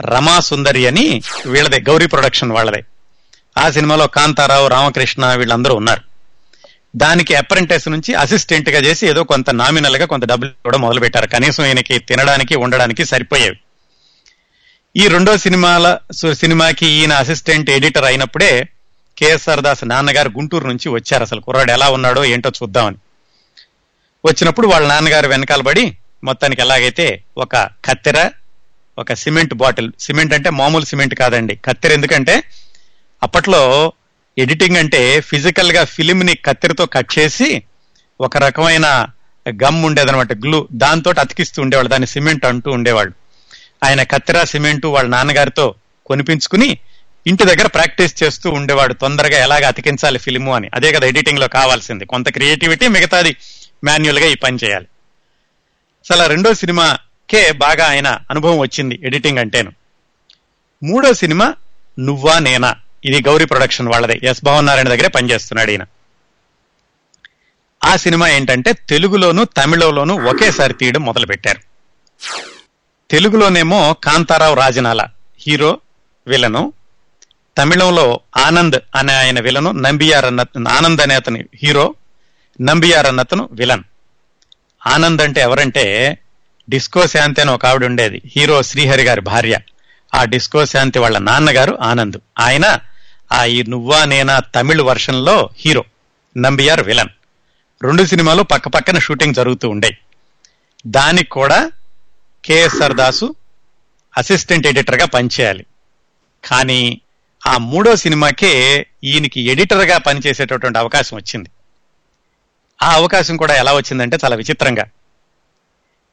[0.00, 2.84] రమా సుందరి అని వీళ్ళదే గౌరీ ప్రొడక్షన్ వాళ్ళదే.
[3.58, 6.09] ఆ సినిమాలో కాంతారావు రామకృష్ణ వీళ్ళందరూ ఉన్నారు.
[6.96, 11.98] దానికి అప్రెంటిస్ నుంచి అసిస్టెంట్గా చేసి ఏదో కొంత నామినల్గా కొంత డబ్బులు కూడా మొదలు పెట్టారు కనీసం ఈయనకి
[11.98, 13.56] తినడానికి ఉండడానికి సరిపోయేవి.
[14.96, 15.98] ఈ రెండో సినిమాల
[16.32, 18.68] సినిమాకి ఈయన అసిస్టెంట్ ఎడిటర్ అయినప్పుడే
[19.18, 21.40] కేఎస్ఆర్ దాస్ నాన్నగారు గుంటూరు నుంచి వచ్చారు అసలు.
[21.40, 22.96] కుర్రాడు ఎలా ఉన్నాడో ఏంటో చూద్దామని.
[24.24, 28.30] వచ్చినప్పుడు వాళ్ళ నాన్నగారు వెనకాల పడి మొత్తానికి ఎలాగైతే ఒక కత్తెర
[28.98, 31.56] ఒక సిమెంట్ బాటిల్ సిమెంట్ అంటే మామూలు సిమెంట్ కాదండి.
[31.56, 32.42] కత్తెర ఎందుకంటే
[33.22, 33.92] అప్పట్లో
[34.40, 37.62] ఎడిటింగ్ అంటే ఫిజికల్గా ఫిలిం ని కత్తిరితో కట్ చేసి
[38.20, 39.06] ఒక రకమైన
[39.48, 43.12] గమ్ ఉండేదన్నమాట గ్లూ దాంతో అతికిస్తూ ఉండేవాళ్ళు దాన్ని సిమెంట్ అంటూ ఉండేవాళ్ళు.
[43.84, 45.74] ఆయన కత్తెర సిమెంట్ వాళ్ళ నాన్నగారితో
[46.06, 46.78] కొనిపించుకుని
[47.26, 50.70] ఇంటి దగ్గర ప్రాక్టీస్ చేస్తూ ఉండేవాడు తొందరగా ఎలాగ అతికించాలి ఫిలిము అని.
[50.74, 52.04] అదే కదా ఎడిటింగ్లో కావాల్సింది.
[52.04, 53.36] కొంత క్రియేటివిటీ మిగతాది
[53.84, 54.86] మాన్యువల్గా ఈ పని చేయాలి.
[56.00, 59.72] అసలు రెండో సినిమాకే బాగా ఆయన అనుభవం వచ్చింది ఎడిటింగ్ అంటేను.
[60.82, 61.54] మూడో సినిమా
[61.98, 62.74] నువ్వా నేనా?
[63.04, 64.20] ఇది గౌరీ ప్రొడక్షన్ వాళ్ళదే.
[64.22, 65.84] ఎస్ భవన్ నారాయణ దగ్గరే పనిచేస్తున్నాడు ఈయన.
[67.84, 71.60] ఆ సినిమా ఏంటంటే తెలుగులోను తమిళంలోను ఒకేసారి తీయడం మొదలు పెట్టారు
[73.10, 75.06] తెలుగులోనేమో కాంతారావు రాజనాల
[75.46, 75.80] హీరో
[76.26, 76.72] విలను.
[77.58, 81.94] తమిళంలో ఆనంద్ అనే ఆయన విలను నంబియార్ అన్న ఆనంద్ అనే అతని హీరో
[82.60, 83.82] నంబియార్ అన్నతను విలన్.
[84.86, 86.18] ఆనంద్ అంటే ఎవరంటే
[86.68, 89.58] డిస్కో శాంతి అని ఒక ఆవిడ ఉండేది హీరో శ్రీహరి గారి భార్య.
[90.14, 92.18] ఆ డిస్కో శాంతి వాళ్ళ నాన్నగారు ఆనంద్.
[92.38, 92.78] ఆయన
[93.32, 95.84] ఆ ఈ నువ్వా నేనా తమిళ్ వర్షన్లో హీరో.
[96.36, 97.08] నంబియార్ విలన్.
[97.82, 99.96] రెండు సినిమాలు పక్క పక్కన షూటింగ్ జరుగుతూ ఉండే.
[100.86, 101.72] దానికి కూడా
[102.44, 103.34] కేఎస్ఆర్ దాసు
[104.16, 105.66] అసిస్టెంట్ ఎడిటర్గా పనిచేయాలి.
[106.44, 107.00] కానీ
[107.46, 111.50] ఆ మూడో సినిమాకే ఈయనకి ఎడిటర్గా పనిచేసేటటువంటి అవకాశం వచ్చింది.
[112.82, 114.86] ఆ అవకాశం కూడా ఎలా వచ్చిందంటే చాలా విచిత్రంగా.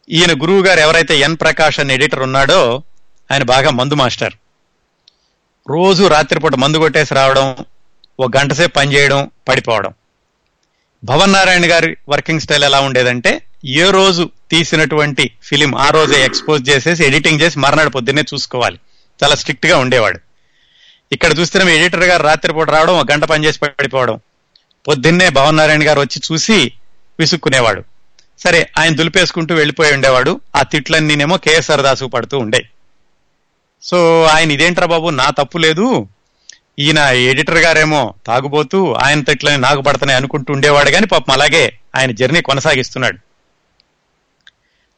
[0.10, 2.84] ఈయన గురువు గారు ఎవరైతే ఎన్ ప్రకాష్ అనే ఎడిటర్ ఉన్నాడో
[3.32, 4.34] ఆయన బాగా మందు మాస్టర్.
[5.70, 7.56] రోజు రాత్రిపూట మందు కొట్టేసి రావడం
[8.20, 9.94] ఒక గంట సేపు పనిచేయడం పడిపోవడం.
[11.04, 17.06] భవన్ నారాయణ గారి వర్కింగ్ స్టైల్ ఎలా ఉండేదంటే ఏ రోజు తీసినటువంటి ఫిలిం ఆ రోజే ఎక్స్పోజ్ చేసేసి
[17.06, 18.80] ఎడిటింగ్ చేసి మర్నాడు పొద్దున్నే చూసుకోవాలి.
[19.24, 20.20] చాలా స్ట్రిక్ట్గా ఉండేవాడు.
[21.12, 24.20] ఇక్కడ చూస్తే ఎడిటర్ గారు రాత్రిపూట రావడం ఒక గంట పనిచేసి పడిపోవడం.
[24.88, 26.72] పొద్దున్నే భవన్ నారాయణ గారు వచ్చి చూసి
[27.20, 27.84] విసుక్కునేవాడు.
[28.40, 30.42] సరే ఆయన దులిపేసుకుంటూ వెళ్ళిపోయి ఉండేవాడు.
[30.56, 32.70] ఆ తిట్లన్నీనేమో కేఎస్ఆర్ దాసు పడుతూ ఉండే
[33.84, 35.10] సో ఆయన ఇదేంట్రా బాబు?
[35.10, 36.08] నా తప్పు లేదు.
[36.80, 42.42] ఈయన ఎడిటర్ గారేమో తాగుబోతూ ఆయన తిట్లని నాకు పడతాయి అనుకుంటూ ఉండేవాడు కానీ పాపం అలాగే ఆయన జర్నీ
[42.42, 43.18] కొనసాగిస్తున్నాడు.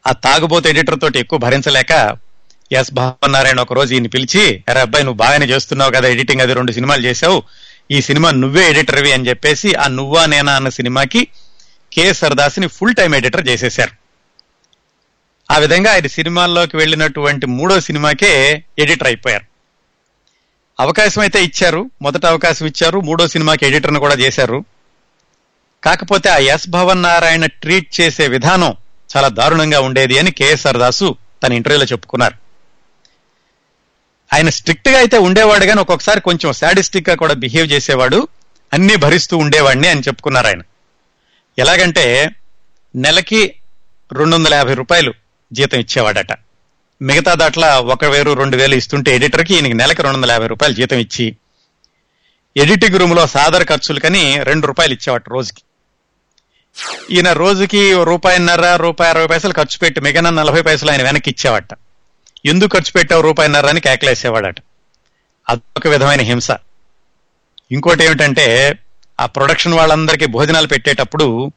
[0.08, 2.18] ఆ తాగుబోతు ఎడిటర్ తోటి ఎక్కువ భరించలేక
[2.72, 6.54] ఎస్ భావన్ నారాయణ ఒక రోజు ఈయన పిలిచి అరే అబ్బాయి నువ్వు బాగానే చేస్తున్నావు కదా ఎడిటింగ్ అది
[6.54, 7.44] రెండు సినిమాలు చేసావు
[7.92, 11.28] ఈ సినిమా నువ్వే ఎడిటర్వి అని చెప్పేసి ఆ నువ్వా నేనా అన్న సినిమాకి
[11.94, 13.99] కేఎస్ఆర్ దాస్ని ఫుల్ టైం ఎడిటర్ చేసేశారు.
[15.52, 19.46] ఆ విధంగా ఆయన సినిమాల్లోకి వెళ్ళినటువంటి మూడో సినిమాకే ఎడిటర్ అయిపోయారు.
[20.80, 24.66] అవకాశం అయితే ఇచ్చారు మొదట అవకాశం ఇచ్చారు మూడో సినిమాకి ఎడిటర్ను కూడా చేశారు.
[25.84, 28.76] కాకపోతే ఆ ఎస్ భవన్ నారాయణ ట్రీట్ చేసే విధానం
[29.16, 32.36] చాలా దారుణంగా ఉండేది అని కేఎస్ఆర్ దాసు తన ఇంటర్వ్యూలో చెప్పుకున్నారు.
[34.34, 38.28] ఆయన స్ట్రిక్ట్గా అయితే ఉండేవాడు కానీ ఒక్కొక్కసారి కొంచెం సాడిస్టిక్గా కూడా బిహేవ్ చేసేవాడు
[38.74, 40.62] అన్ని భరిస్తూ ఉండేవాడిని అని చెప్పుకున్నారు ఆయన.
[41.58, 42.30] ఎలాగంటే
[42.96, 43.56] నెలకి
[44.12, 45.14] రెండు వందల యాభై రూపాయలు
[45.54, 46.28] జీతం ఇచ్చేవాడట.
[47.02, 50.98] మిగతా దాట్ల ఒక వేరు రెండు వేలు ఇస్తుంటే ఎడిటర్కి ఈయనకి నెలకి రెండు వందల యాభై రూపాయలు జీతం
[50.98, 51.36] ఇచ్చి
[52.58, 55.62] ఎడిటింగ్ రూమ్లో సాదర ఖర్చులకని రెండు రూపాయలు ఇచ్చేవాట రోజుకి.
[57.12, 61.68] ఈయన రోజుకి రూపాయిన్నర రూపాయి అరవై పైసలు ఖర్చు పెట్టి మిగిలిన నలభై పైసలు ఆయన వెనక్కి ఇచ్చేవాట.
[62.46, 64.56] ఎందుకు ఖర్చు పెట్టావు రూపాయిన్నర అని కేకలేసేవాడట.
[65.50, 66.48] అదొక విధమైన హింస.
[67.72, 68.80] ఇంకోటి ఏమిటంటే
[69.20, 71.52] ఆ ప్రొడక్షన్ వాళ్ళందరికీ భోజనాలు పెట్టేటప్పుడు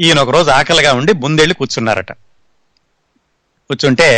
[0.00, 2.12] ఈయన ఒక రోజు ఆకలిగా ఉండి ముందెళ్ళి కూర్చున్నారట.
[3.70, 4.08] కూర్చుంటే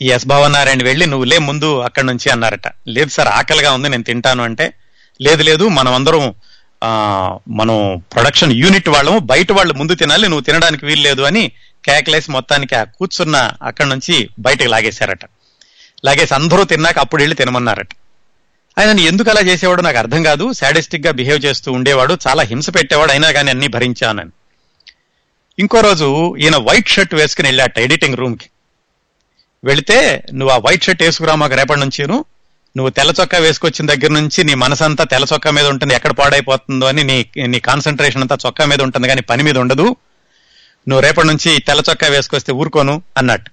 [0.00, 2.68] ఈ ఎస్ భవనారాయణ వెళ్ళి నువ్వు లే ముందు అక్కడి నుంచి అన్నారట.
[2.88, 4.66] లేదు సార్ ఆకలిగా ఉంది నేను తింటాను అంటే
[5.20, 6.24] లేదు లేదు మనం అందరం
[7.58, 7.76] మనం
[8.12, 11.44] ప్రొడక్షన్ యూనిట్ వాళ్ళము బయట వాళ్ళు ముందు తినాలి నువ్వు తినడానికి వీలు లేదు అని
[11.84, 15.24] కేకలేసి మొత్తానికి ఆ కూర్చున్న అక్కడి నుంచి బయటకు లాగేశారట.
[16.04, 17.92] లాగేసి అందరూ తిన్నాక అప్పుడు వెళ్ళి తినమన్నారట.
[18.76, 20.46] ఆయన ఎందుకు అలా చేసేవాడు నాకు అర్థం కాదు.
[20.52, 24.32] సాడిస్టిక్గా బిహేవ్ చేస్తూ ఉండేవాడు చాలా హింస పెట్టేవాడు అయినా కానీ అన్ని భరించానని.
[25.58, 26.08] ఇంకో రోజు
[26.42, 28.46] ఈయన వైట్ షర్ట్ వేసుకుని వెళ్ళాట ఎడిటింగ్ రూమ్కి
[29.64, 32.24] వెళితే నువ్వు ఆ వైట్ షర్ట్ వేసుకురా మాకు రేపటి నుంచిను?
[32.76, 37.04] నువ్వు తెల్ల చొక్కా వేసుకొచ్చిన దగ్గర నుంచి నీ మనసంతా తెల్ల చొక్కా మీద ఉంటుంది ఎక్కడ పాడైపోతుందో అని
[37.04, 39.96] నీ నీ కాన్సన్ట్రేషన్ అంతా చొక్కా మీద ఉంటుంది కానీ పని మీద ఉండదు.
[40.88, 43.50] నువ్వు రేపటి నుంచి తెల్ల చొక్కా వేసుకొస్తే ఊరుకోను అన్నట్టు.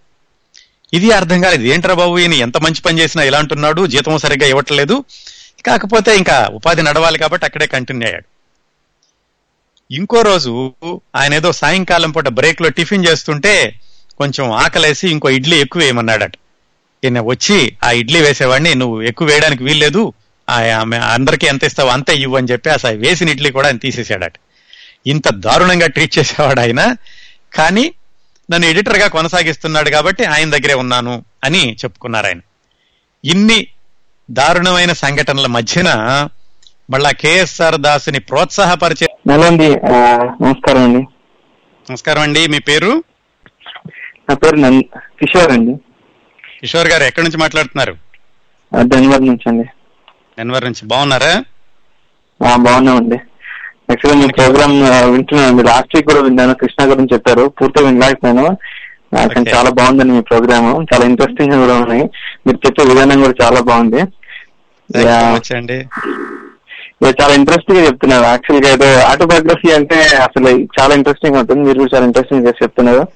[0.94, 1.64] ఇది అర్థం కాలేదు.
[1.64, 5.04] ఏంట్రా బాబు ఈయన ఎంత మంచి పని చేసినా ఇలా అంటున్నాడు జీతం సరిగ్గా ఇవ్వట్లేదు.
[5.66, 8.26] కాకపోతే ఇంకా ఉపాధి నడవాలి కాబట్టి అక్కడే కంటిన్యూ అయ్యాడు.
[9.94, 10.74] ఇంకో రోజు
[11.16, 13.80] ఆయన ఏదో సాయంకాలం పూట బ్రేక్లో టిఫిన్ చేస్తుంటే
[14.22, 16.34] కొంచెం ఆకలేసి ఇంకో ఇడ్లీ ఎక్కువ వేయమన్నాడట.
[17.04, 20.14] ఈయన వచ్చి ఆ ఇడ్లీ వేసేవాడిని నువ్వు ఎక్కువ వేయడానికి వీల్లేదు.
[20.80, 24.34] ఆమె అందరికీ ఎంత ఇస్తావు అంతే ఇవ్వు అని చెప్పి అసలు వేసిన ఇడ్లీ కూడా ఆయన తీసేసాడట
[25.08, 26.82] ఇంత దారుణంగా ట్రీట్ చేసేవాడు ఆయన.
[27.54, 27.86] కానీ
[28.52, 32.42] నన్ను ఎడిటర్గా కొనసాగిస్తున్నాడు కాబట్టి ఆయన దగ్గరే ఉన్నాను అని చెప్పుకున్నారు ఆయన.
[33.26, 33.60] ఇన్ని
[34.32, 35.90] దారుణమైన సంఘటనల మధ్యన
[36.90, 41.02] మళ్ళా కేఎస్ఆర్ దాసుని ప్రోత్సాహపరిచే నమస్కారం అండి.
[41.90, 42.48] నమస్కారం అండి.
[42.48, 43.04] మీ పేరు?
[44.30, 44.82] నా పేరు
[45.20, 45.76] కిషోర్ అండి.
[46.62, 47.94] కిషోర్ గారు ఎక్కడి నుంచి మాట్లాడుతున్నారు?
[48.82, 49.64] డెన్వర్ నుంచి అండి.
[50.40, 50.88] డెన్వర్ నుంచి.
[50.88, 51.44] బాగున్నారా?
[52.56, 53.16] బాగున్నామండి.
[53.90, 56.54] యాక్చువల్గా మీ ప్రోగ్రామ్ వింటున్నాను లాస్ట్ వీక్ కూడా విన్నాను.
[56.54, 57.54] కృష్ణ గురించి చెప్పారు.
[57.62, 58.58] పూర్తిగా వినలేకపోయాను.
[59.14, 59.50] కానీ.
[59.50, 60.86] చాలా బాగుందండి మీ ప్రోగ్రామ్.
[60.94, 62.04] చాలా ఇంట్రెస్టింగ్ కూడా ఉన్నాయి.
[62.48, 64.02] మీరు చెప్పే విధానం కూడా చాలా బాగుంది.
[67.22, 68.24] చాలా ఇంట్రెస్టింగ్గా చెప్తున్నారు.
[68.24, 71.62] యాక్చువల్గా ఏదో ఆటోబయోగ్రఫీ అంటే అసలు చాలా ఇంట్రెస్టింగ్ ఉంటుంది.
[71.62, 73.08] మీరు కూడా చాలా ఇంట్రెస్టింగ్ చెప్తున్నారు.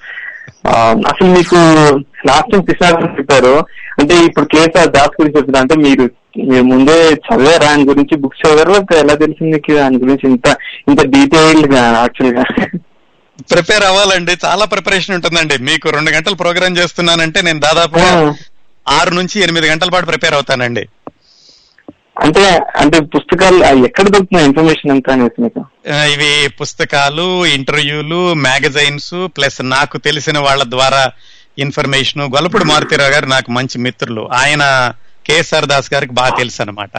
[1.08, 1.56] అసలు మీకు
[2.28, 3.66] లాస్ట్ టైం కృష్ణ చెప్పారు.
[4.00, 6.10] అంటే ఇప్పుడు కేసీఆర్ దాస్ గురించి చెప్తున్నారు అంటే మీరు
[6.48, 11.02] మీరు ముందే చదివారా ఆయన గురించి బుక్స్ చదివారు లేకపోతే ఎలా తెలిసింది మీకు ఆయన గురించి ఇంత ఇంత
[11.06, 12.44] డీటెయిల్డ్గా యాక్చువల్గా?
[13.52, 14.38] ప్రిపేర్ అవ్వాలండి.
[14.46, 15.58] చాలా ప్రిపరేషన్ ఉంటుందండి.
[15.58, 18.00] మీకు రెండు గంటలు ప్రోగ్రామ్ చేస్తున్నానంటే నేను దాదాపు
[18.90, 20.88] ఆరు నుంచి ఎనిమిది గంటల పాటు ప్రిపేర్ అవుతానండి.
[22.24, 22.44] అంటే
[22.80, 24.48] అంటే పుస్తకాలు ఎక్కడ దొరుకుతున్నాయి?
[24.48, 25.62] ఇన్ఫర్మేషన్ అంతా అనేసి మీకు?
[26.14, 31.12] ఇవి పుస్తకాలు ఇంటర్వ్యూలు మ్యాగజైన్స్ ప్లస్ నాకు తెలిసిన వాళ్ళ ద్వారా
[31.60, 32.22] ఇన్ఫర్మేషన్.
[32.22, 34.30] గొల్లపూడి మారుతీరావు గారు నాకు మంచి మిత్రులు.
[34.34, 34.94] ఆయన
[35.28, 36.98] కేఎస్ఆర్ దాస్ గారికి బాగా తెలుసు అనమాట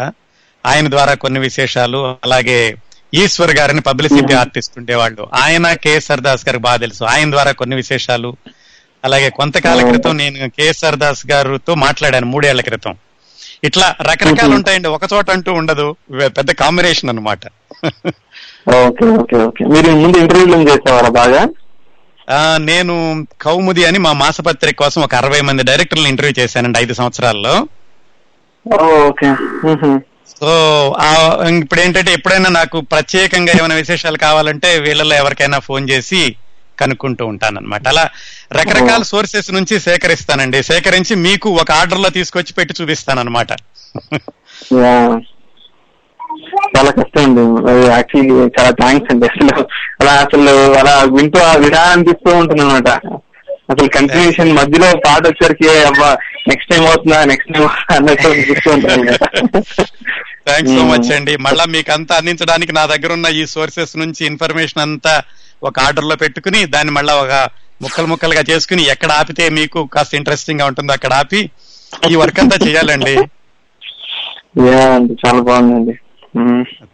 [0.66, 2.74] ఆయన ద్వారా కొన్ని విశేషాలు అలాగే
[3.14, 5.28] ఈశ్వర్ గారిని పబ్లిసిటీ ఆర్టిస్ట్ ఉండేవాళ్ళు.
[5.34, 7.04] ఆయన కేఎస్ఆర్ దాస్ గారికి బాగా తెలుసు.
[7.04, 8.36] ఆయన ద్వారా కొన్ని విశేషాలు.
[9.04, 12.94] అలాగే కొంతకాల క్రితం నేను కేఎస్ఆర్ దాస్ గారితో మాట్లాడాను మూడేళ్ళ క్రితం.
[13.64, 14.54] ఇట్లా రకరకాలు.
[14.54, 14.88] ఉంటాయండి.
[14.88, 15.96] ఒక చోట అంటూ ఉండదు.
[16.38, 17.40] పెద్ద కాంబినేషన్ అన్నమాట.
[18.74, 19.64] Okay okay okay.
[19.64, 21.48] మీరు ముందు ఇంటర్వ్యూలు చేసేవారా బాగా?
[22.56, 27.66] నేను కౌముది అని మా మాసపత్రిక కోసం ఒక అరవై మంది డైరెక్టర్లు ఇంటర్వ్యూ చేశానండి ఐదు సంవత్సరాల్లో.
[29.06, 29.28] ఓకే.
[30.40, 30.48] సో
[31.58, 36.36] ఇప్పుడు ఏంటంటే ఎప్పుడైనా నాకు ప్రత్యేకంగా ఏమైనా విశేషాలు కావాలంటే వీళ్ళలో ఎవరికైనా ఫోన్ చేసి
[36.80, 38.04] కనుక్కుంటూ ఉంటాను అనమాట అలా
[38.52, 40.62] రకరకాల సోర్సెస్ నుంచి సేకరిస్తానండి.
[40.62, 43.50] సేకరించి మీకు ఒక ఆర్డర్లో తీసుకొచ్చి పెట్టి చూపిస్తాను అనమాట
[44.80, 44.94] యా.
[46.74, 47.42] చాలా కష్టం అండి.
[47.90, 49.26] యాక్చువల్లీ చాలా థ్యాంక్స్ అండి.
[49.26, 49.52] అసలు
[50.00, 52.88] అలా అసలు అలా వింటూ ఆ విధానం అనిపిస్తూ ఉంటుంది అనమాట
[53.72, 56.08] అసలు కంటిన్యూషన్ మధ్యలో పాట వచ్చరికి అబ్బా
[56.48, 57.64] నెక్స్ట్ టైం అవుతుందా నెక్స్ట్ టైం
[57.96, 59.06] అన్నట్టు అనిపిస్తూ ఉంటుంది
[60.48, 61.36] థ్యాంక్స్ సో మచ్ అండి.
[61.36, 65.14] మళ్ళా మీకు అంతా అందించడానికి నా దగ్గర ఉన్న ఈ సోర్సెస్ నుంచి ఇన్ఫర్మేషన్ అంతా
[65.62, 67.48] ఒక ఆర్డర్లో పెట్టుకుని దాన్ని మళ్ళా ఒక
[67.82, 71.50] ముక్కలు ముక్కలుగా చేసుకుని ఎక్కడ ఆపితే మీకు కాస్త ఇంట్రెస్టింగ్గా ఉంటుందో అక్కడ ఆపి
[72.10, 73.16] ఈ వర్క్ అంతా చేయాలండి.
[75.10, 75.98] చాలా బాగుందండి.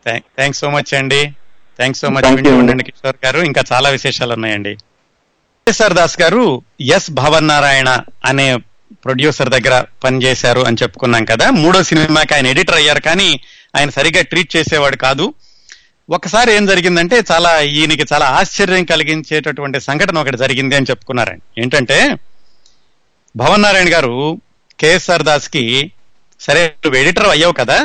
[0.06, 1.32] థ్యాంక్స్ సో మచ్ అండి.
[1.76, 2.48] Thanks so much.
[2.48, 3.40] ఉండండి కిషోర్ గారు.
[3.40, 4.74] ఇంకా చాలా విశేషాలు ఉన్నాయండి.
[4.74, 8.56] కేఎస్ఆర్ దాస్ గారు ఎస్ భవన్ నారాయణ అనే
[9.04, 11.50] ప్రొడ్యూసర్ దగ్గర పనిచేశారు అని చెప్పుకున్నాం కదా.
[11.50, 13.40] మూడో సినిమాకి ఆయన ఎడిటర్ అయ్యారు కానీ
[13.76, 15.34] ఆయన సరిగ్గా ట్రీట్ చేసేవాడు కాదు.
[16.12, 21.44] ఒకసారి ఏం జరిగిందంటే చాలా ఈయనకి చాలా ఆశ్చర్యం కలిగించేటటువంటి సంఘటన ఒకటి జరిగింది అని చెప్పుకున్నారండి.
[21.58, 21.98] ఏంటంటే
[23.36, 24.14] భవన్ నారాయణ గారు
[24.78, 25.92] కేఎస్ఆర్ దాస్కి
[26.40, 27.78] సరే నువ్వు ఎడిటర్ అయ్యావు కదా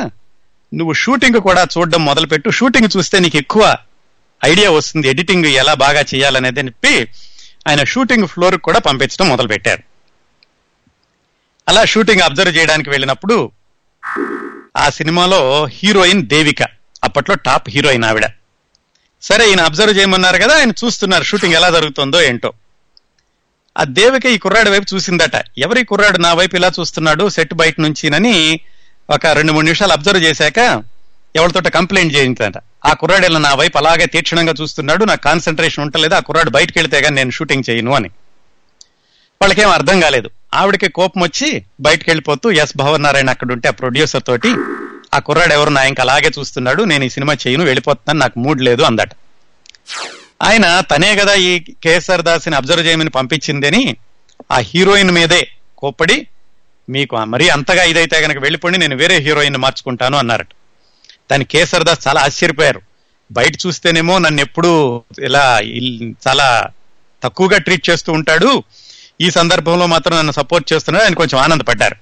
[0.73, 3.63] నువ్వు షూటింగ్ కూడా చూడడం మొదలుపెట్టు షూటింగ్ చూస్తే నీకు ఎక్కువ
[4.45, 6.93] ఐడియా వస్తుంది ఎడిటింగ్ ఎలా బాగా చేయాలనేది చెప్పి
[7.67, 9.83] ఆయన షూటింగ్ ఫ్లోర్ కూడా పంపించడం మొదలు పెట్టారు
[11.67, 13.37] అలా షూటింగ్ అబ్జర్వ్ చేయడానికి వెళ్ళినప్పుడు
[14.77, 16.63] ఆ సినిమాలో హీరోయిన్ దేవిక
[17.07, 18.25] అప్పట్లో టాప్ హీరోయిన్ ఆవిడ.
[19.21, 22.53] సరే ఈయన అబ్జర్వ్ చేయమన్నారు కదా ఆయన చూస్తున్నారు షూటింగ్ ఎలా జరుగుతుందో ఏంటో.
[23.77, 25.35] ఆ దేవిక ఈ కుర్రాడి వైపు చూసిందట.
[25.57, 28.59] ఎవరి కుర్రాడు నా వైపు ఇలా చూస్తున్నాడు సెట్ బయట నుంచినని
[29.09, 30.83] ఒక రెండు మూడు నిమిషాలు అబ్జర్వ్ చేశాక
[31.35, 32.53] ఎవరితోట కంప్లైంట్ చేయించట
[32.85, 37.01] ఆ కుర్రాడు ఇలా నా వైపు అలాగే తీక్షణంగా చూస్తున్నాడు నాకు కాన్సన్ట్రేషన్ ఉంటలేదు ఆ కుర్రాడు బయటకు వెళ్తే
[37.01, 38.09] కానీ నేను షూటింగ్ చేయను అని.
[39.41, 40.29] వాళ్ళకేం అర్థం కాలేదు.
[40.53, 44.55] ఆవిడకి కోపం వచ్చి బయటకు వెళ్ళిపోతూ ఎస్ భవన్ నారాయణ అక్కడ ఉంటే ఆ ప్రొడ్యూసర్ తోటి
[45.17, 45.69] ఆ కుర్రాడు ఎవరు?
[45.69, 46.83] నా ఇంకా అలాగే చూస్తున్నాడు.
[46.83, 49.09] నేను ఈ సినిమా చేయను వెళ్ళిపోతున్నాను నాకు మూడ్ లేదు అందట.
[50.43, 53.95] ఆయన తనే కదా ఈ కేఎస్ఆర్ దాస్ని అబ్జర్వ్ చేయమని పంపించిందని
[54.51, 56.27] ఆ హీరోయిన్ మీదే కోప్పడి
[56.89, 60.47] మీకు మరీ అంతగా ఇదైతే గనక వెళ్ళిపోండి నేను వేరే హీరోయిన్ మార్చుకుంటాను అన్నారట.
[61.31, 62.81] దాని కేసర్ దాస్ చాలా ఆశ్చర్యపోయారు.
[63.31, 66.67] బయట చూస్తేనేమో నన్ను ఎప్పుడు ఇలా ఇల్- చాలా
[67.23, 68.63] తక్కువగా ట్రీట్ చేస్తూ ఉంటాడు.
[69.21, 71.03] ఈ సందర్భంలో మాత్రం నన్ను సపోర్ట్ చేస్తున్నాడు.
[71.03, 71.95] ఆయన కొంచెం ఆనందపడ్డారు.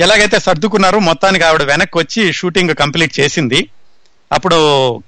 [0.00, 3.68] ఎలాగైతే సర్దుకున్నారు మొత్తానికి ఆవిడ వెనక్కి వచ్చి షూటింగ్ కంప్లీట్ చేసింది.
[4.32, 4.58] అప్పుడు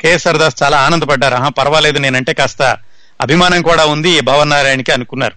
[0.01, 1.35] కేఎస్ఆర్ దాస్ చాలా ఆనందపడ్డారు.
[1.35, 2.77] ఆహా పర్వాలేదు నేనంటే కాస్త
[3.21, 5.35] అభిమానం కూడా ఉంది ఈ భవన్ నారాయణకి అనుకున్నారు.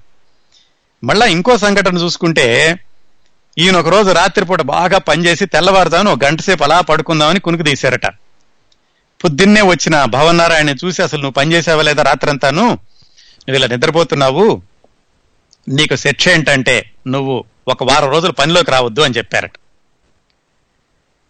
[1.03, 2.79] మళ్ళా ఇంకో సంఘటన చూసుకుంటే
[3.57, 8.07] ఈయన ఒక రోజు రాత్రిపూట బాగా పనిచేసి తెల్లవారుజామున ఒక గంట సేపు అలా పడుకుందామని కునుకు తీశారట.
[9.23, 12.61] పొద్దున్నే వచ్చిన భవన్ నారాయణ చూసి అసలు నువ్వు పనిచేసావా లేదా రాత్రంతాను?
[12.61, 14.61] నువ్వు ఇలా నిద్రపోతున్నావు?
[15.69, 19.51] నీకు శిక్ష ఏంటంటే నువ్వు ఒక వారం రోజులు పనిలోకి రావద్దు అని చెప్పారట.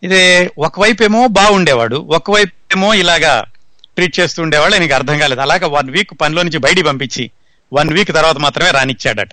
[0.04, 3.34] ఇది ఒకవైపు ఏమో బాగుండేవాడు ఒకవైపు ఏమో ఇలాగా
[3.96, 5.42] ట్రీట్ చేస్తూ ఉండేవాడు ఆయనకి అర్థం కాలేదు.
[5.42, 7.32] అలాగా వన్ వీక్ పనిలో నుంచి బయటికి పంపించి
[7.74, 9.30] వన్ వీక్ తర్వాత మాత్రమే రానిచ్చాడట.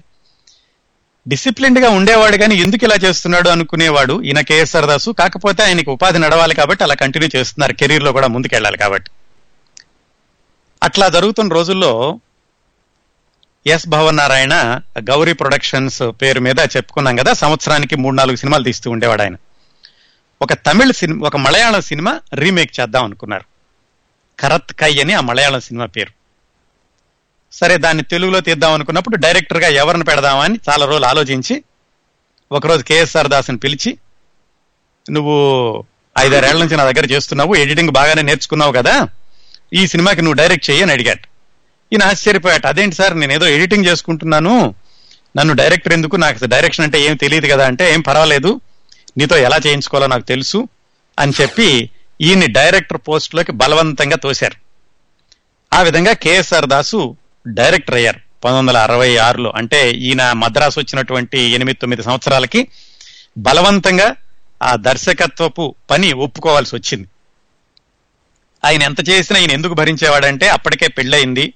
[1.29, 6.85] డిసిప్లిన్డ్గా ఉండేవాడు కానీ ఎందుకు ఇలా చేస్తున్నాడు అనుకునేవాడు ఈయన కేఎస్ సరదాసు కాకపోతే ఆయనకి ఉపాధి నడవాలి కాబట్టి
[6.85, 9.11] అలా కంటిన్యూ చేస్తున్నారు కెరీర్లో కూడా ముందుకెళ్ళాలి కాబట్టి.
[10.83, 12.21] అట్లా జరుగుతున్న రోజుల్లో
[13.66, 19.22] ఎస్ భవన్ నారాయణ గౌరీ ప్రొడక్షన్స్ పేరు మీద చెప్పుకున్నాం కదా సంవత్సరానికి మూడు నాలుగు సినిమాలు తీస్తూ ఉండేవాడు
[19.22, 19.37] ఆయన.
[20.42, 23.44] ఒక తమిళ సినిమా ఒక మలయాళం సినిమా రీమేక్ చేద్దాం అనుకున్నారు.
[24.40, 26.12] కరత్ కై అని ఆ మలయాళం సినిమా పేరు.
[27.53, 31.64] సరే దాన్ని తెలుగులో తీద్దాం అనుకున్నప్పుడు డైరెక్టర్గా ఎవరిని పెడదామని చాలా రోజులు ఆలోచించి
[32.53, 33.98] ఒకరోజు కేఎస్ఆర్ దాస్ని పిలిచి
[35.11, 35.37] నువ్వు
[36.18, 39.09] ఐదారేళ్ళ నుంచి నా దగ్గర చేస్తున్నావు ఎడిటింగ్ బాగానే నేర్చుకున్నావు కదా
[39.72, 41.32] ఈ సినిమాకి నువ్వు డైరెక్ట్ చెయ్యి అని అడిగాడు.
[41.93, 42.67] ఈయన ఆశ్చర్యపోయాట.
[42.67, 44.75] అదేంటి సార్ నేను ఏదో ఎడిటింగ్ చేసుకుంటున్నాను.
[45.37, 46.17] నన్ను డైరెక్టర్ ఎందుకు?
[46.17, 48.61] నాకు డైరెక్షన్ అంటే ఏం తెలియదు కదా అంటే ఏం పర్వాలేదు.
[49.19, 50.69] నీతో ఎలా చేయించుకోవాలో నాకు తెలుసు
[51.19, 51.90] అని చెప్పి
[52.21, 54.57] ఈయన్ని డైరెక్టర్ పోస్ట్లోకి బలవంతంగా తోశారు.
[55.75, 57.17] ఆ విధంగా కేఎస్ఆర్ దాసు
[57.47, 59.53] డైరెక్టర్ అయ్యారు పంతొమ్మిది వందల అరవై ఆరులో.
[59.57, 62.69] అంటే ఈయన మద్రాసు వచ్చినటువంటి ఎనిమిది తొమ్మిది సంవత్సరాలకి
[63.38, 64.15] బలవంతంగా
[64.63, 67.09] ఆ దర్శకత్వపు పని ఒప్పుకోవాల్సి వచ్చింది.
[68.65, 71.53] ఆయన ఎంత చేసినా ఆయన ఎందుకు భరించేవాడంటే అప్పటికే పెళ్ళయింది.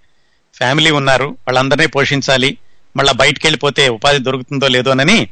[0.57, 2.59] ఫ్యామిలీ ఉన్నారు వాళ్ళందరినీ పోషించాలి
[2.97, 5.29] మళ్ళా బయటికి వెళ్ళిపోతే ఉపాధి దొరుకుతుందో లేదోనని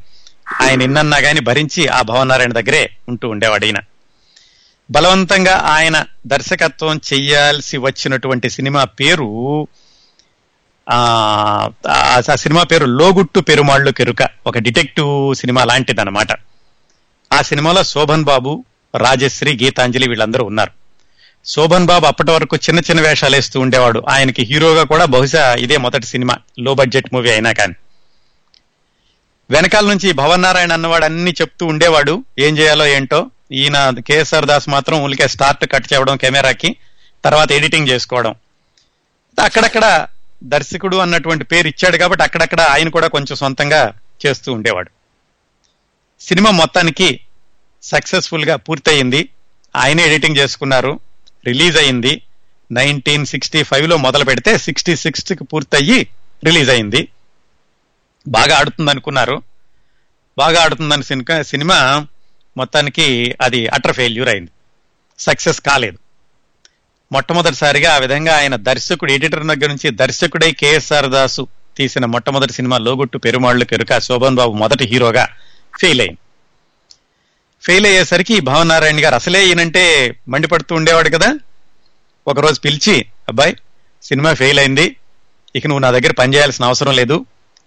[0.62, 3.78] ఆయన ఇన్నన్నా గాని భరించి ఆ భవనారాయణ దగ్గరే ఉంటూ ఉండేవాడు ఈయన.
[4.90, 9.68] బలవంతంగా ఆయన దర్శకత్వం చెయ్యాల్సి వచ్చినటువంటి సినిమా పేరు
[10.90, 11.70] ఆ
[12.34, 16.28] సినిమా పేరు లోగుట్టు పెరుమాళ్ళు కెరుక ఒక డిటెక్టివ్ సినిమా లాంటిదన్నమాట.
[17.32, 18.64] ఆ సినిమాలో శోభన్ బాబు
[18.96, 20.83] రాజశ్రీ గీతాంజలి వీళ్ళందరూ ఉన్నారు.
[21.46, 24.02] శోభన్ బాబు అప్పటి వరకు చిన్న చిన్న వేషాలు వేస్తూ ఉండేవాడు.
[24.08, 27.74] ఆయనకి హీరోగా కూడా బహుశా ఇదే మొదటి సినిమా లో బడ్జెట్ మూవీ అయినా కానీ.
[29.50, 32.24] వెనకాల నుంచి భవన్ నారాయణ అన్నవాడు అన్ని చెప్తూ ఉండేవాడు.
[32.38, 33.30] ఏం చేయాలో ఏంటో.
[33.52, 36.76] ఈయన కేఎస్ఆర్ దాస్ మాత్రం ఉలికే స్టార్ట్ కట్ చేయడం కెమెరాకి
[37.24, 38.34] తర్వాత ఎడిటింగ్ చేసుకోవడం.
[39.42, 40.06] అక్కడక్కడ
[40.44, 43.92] దర్శకుడు అన్నటువంటి పేరు ఇచ్చాడు కాబట్టి అక్కడక్కడ ఆయన కూడా కొంచెం సొంతంగా
[44.26, 44.90] చేస్తూ ఉండేవాడు.
[46.20, 47.20] సినిమా మొత్తానికి
[47.82, 49.28] సక్సెస్ఫుల్గా పూర్తయింది.
[49.76, 51.00] ఆయనే ఎడిటింగ్ చేసుకున్నారు.
[51.46, 52.22] రిలీజ్ అయింది.
[52.72, 56.06] నైన్టీన్ సిక్స్టీ ఫైవ్లో మొదలు పెడితే సిక్స్టీ సిక్స్త్కి పూర్తయ్యి
[56.44, 57.08] రిలీజ్ అయింది.
[58.28, 59.42] బాగా ఆడుతుంది అనుకున్నారు
[60.38, 62.06] బాగా ఆడుతుందని సినిమా సినిమా
[62.56, 64.50] మొత్తానికి అది అటర్ ఫెయిల్యూర్ అయింది.
[65.18, 65.98] సక్సెస్ కాలేదు.
[67.12, 73.18] మొట్టమొదటిసారిగా ఆ విధంగా ఆయన దర్శకుడు ఎడిటర్ దగ్గర నుంచి దర్శకుడై కేఎస్ఆర్ దాసు తీసిన మొట్టమొదటి సినిమా లోగుట్టు
[73.18, 75.28] పెరుమాళ్ళు కెరుక శోభన్ బాబు మొదటి హీరోగా
[75.80, 76.18] ఫెయిల్ అయింది.
[77.66, 81.38] ఫెయిల్ అయ్యేసరికి భావనారాయణ గారు అసలే ఈయనంటే మండిపడుతూ ఉండేవాడు కదా.
[82.26, 83.56] ఒకరోజు పిలిచి అబ్బాయి
[84.02, 84.96] సినిమా ఫెయిల్ అయింది.
[85.56, 87.26] ఇక నువ్వు నా దగ్గర పని చేయాల్సిన అవసరం లేదు.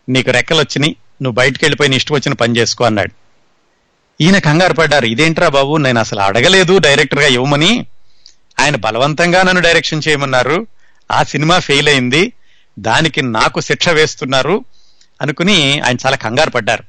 [0.10, 3.12] నీకు రెక్కలు వచ్చినాయి నువ్వు బయటకు వెళ్ళిపోయి ఇష్టం వచ్చిన పని చేసుకో అన్నాడు.
[4.22, 5.06] ఈయన కంగారు పడ్డారు.
[5.06, 7.86] ఇదేంట్రా బాబు నేను అసలు అడగలేదు డైరెక్టర్గా ఇవ్వమని.
[8.60, 10.68] ఆయన బలవంతంగా నన్ను డైరెక్షన్ చేయమన్నారు.
[11.12, 12.34] ఆ సినిమా ఫెయిల్ అయింది.
[12.80, 14.66] దానికి నాకు శిక్ష వేస్తున్నారు
[15.22, 16.84] అనుకుని ఆయన చాలా కంగారు పడ్డారు.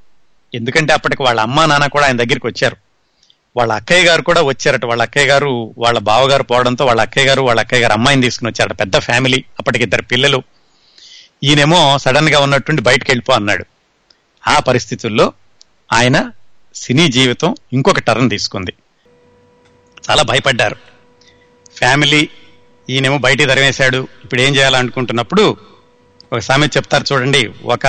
[0.54, 2.76] ఎందుకంటే అప్పటికి వాళ్ళ అమ్మా నాన్న కూడా ఆయన దగ్గరికి వచ్చారు.
[3.57, 4.84] వాళ్ళ అక్కయ్య గారు కూడా వచ్చారట.
[4.84, 8.80] వాళ్ళ అక్కయ్య గారు వాళ్ళ బావగారు పోవడంతో వాళ్ళ అక్కయ్య గారు వాళ్ళ అక్కయ్య గారు అమ్మాయిని తీసుకుని వచ్చారట.
[8.80, 9.44] పెద్ద ఫ్యామిలీ.
[9.59, 10.42] అప్పటికి ఇద్దరు పిల్లలు.
[11.44, 13.64] ఈయనేమో సడన్గా ఉన్నట్టుండి బయటకు వెళ్ళిపో అన్నాడు.
[14.49, 15.32] ఆ పరిస్థితుల్లో
[15.92, 16.30] ఆయన
[16.74, 18.72] సినీ జీవితం ఇంకొక టర్న్ తీసుకుంది.
[20.11, 20.76] చాలా భయపడ్డారు.
[21.76, 22.28] ఫ్యామిలీ
[22.90, 24.09] ఈయనేమో బయటికి తరిమేశాడు.
[24.24, 25.57] ఇప్పుడు ఏం చేయాలనుకుంటున్నప్పుడు
[26.32, 27.51] ఒక సామెత చెప్తారు చూడండి.
[27.64, 27.86] ఒక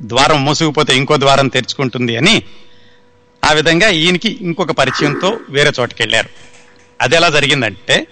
[0.00, 2.42] ద్వారం మూసుకుపోతే ఇంకో ద్వారం తెరుచుకుంటుంది అని
[3.44, 6.28] ఆ విధంగా ఈయనకి ఇంకొక పరిచయంతో వేరే చోటకి వెళ్ళారు
[7.00, 8.06] అది ఎలా జరిగిందంటే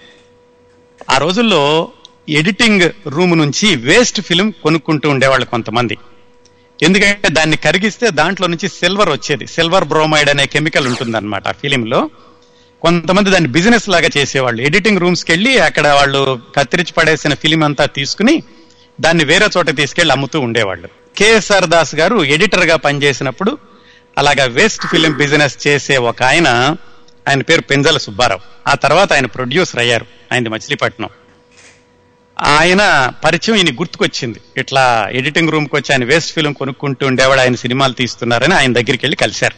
[1.09, 1.91] ఆ రోజుల్లో
[2.29, 5.97] ఎడిటింగ్ రూమ్ నుంచి వేస్ట్ ఫిల్మ్ కొనుక్కుంటూ ఉండేవాళ్ళు కొంతమంది.
[6.83, 9.47] ఎందుకంటే దాన్ని కరిగిస్తే దాంట్లో నుంచి సిల్వర్ వచ్చేది.
[9.47, 12.09] సిల్వర్ బ్రోమైడ్ అనే కెమికల్ ఉంటుందన్నమాట ఆ ఫిలింలో.
[12.81, 14.61] కొంతమంది దాన్ని బిజినెస్ లాగా చేసేవాళ్ళు.
[14.61, 18.43] ఎడిటింగ్ రూమ్స్కి వెళ్ళి అక్కడ వాళ్ళు కత్తిరించి పడేసిన ఫిలిం అంతా తీసుకుని
[19.01, 20.89] దాన్ని వేరే చోట తీసుకెళ్ళి అమ్ముతూ ఉండేవాళ్ళు.
[21.17, 23.57] కేఎస్ఆర్ దాస్ గారు ఎడిటర్గా పనిచేసినప్పుడు
[24.19, 26.75] అలాగా వేస్ట్ ఫిలిం బిజినెస్ చేసే ఒక ఆయన
[27.29, 28.41] ఆయన పేరు పెంజల సుబ్బారావు.
[28.69, 31.09] ఆ తర్వాత ఆయన ప్రొడ్యూసర్ అయ్యారు ఆయనది మచిలీపట్నం.
[32.39, 34.41] ఆయన పరిచయం ఈయన గుర్తుకొచ్చింది.
[34.57, 39.15] ఇట్లా ఎడిటింగ్ రూమ్కి వచ్చి ఆయన వేస్ట్ ఫిలిం కొనుక్కుంటూ ఉండేవాడు ఆయన సినిమాలు తీస్తున్నారని ఆయన దగ్గరికి వెళ్ళి
[39.15, 39.55] కలిశారు.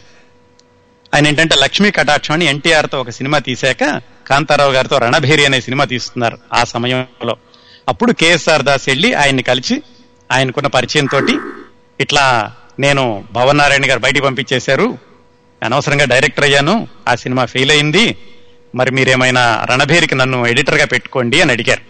[1.14, 6.38] ఆయన ఏంటంటే లక్ష్మీ కటాక్షం అని ఎన్టీఆర్తో ఒక సినిమా తీశాక కాంతారావు గారితో రణభేరి అనే సినిమా తీస్తున్నారు
[6.54, 7.36] ఆ సమయంలో.
[7.88, 9.82] అప్పుడు కేఎస్ఆర్ దాస్ వెళ్ళి ఆయన్ని కలిసి
[10.32, 11.38] ఆయనకున్న పరిచయం తోటి
[12.00, 14.98] ఇట్లా నేను భవన్ నారాయణ గారు బయటికి పంపించేశారు.
[15.62, 16.88] అనవసరంగా డైరెక్టర్ అయ్యాను.
[17.08, 18.16] ఆ సినిమా ఫెయిల్ అయింది.
[18.74, 21.82] మరి మీరేమైనా రణభేరికి నన్ను ఎడిటర్గా పెట్టుకోండి అని అడిగారు.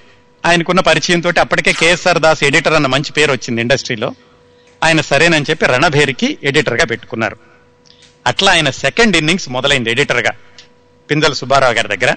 [0.48, 4.14] ఆయనకున్న పరిచయం తోటి అప్పటికే కేఎస్ఆర్ దాస్ ఎడిటర్ అన్న మంచి పేరు వచ్చింది ఇండస్ట్రీలో.
[4.84, 7.36] ఆయన సరేనని చెప్పి రణభేరికి ఎడిటర్గా పెట్టుకున్నారు.
[8.26, 10.30] అట్లా ఆయన సెకండ్ ఇన్నింగ్స్ మొదలైంది ఎడిటర్గా.
[11.10, 12.14] పిందల సుబ్బారావు గారి దగ్గర.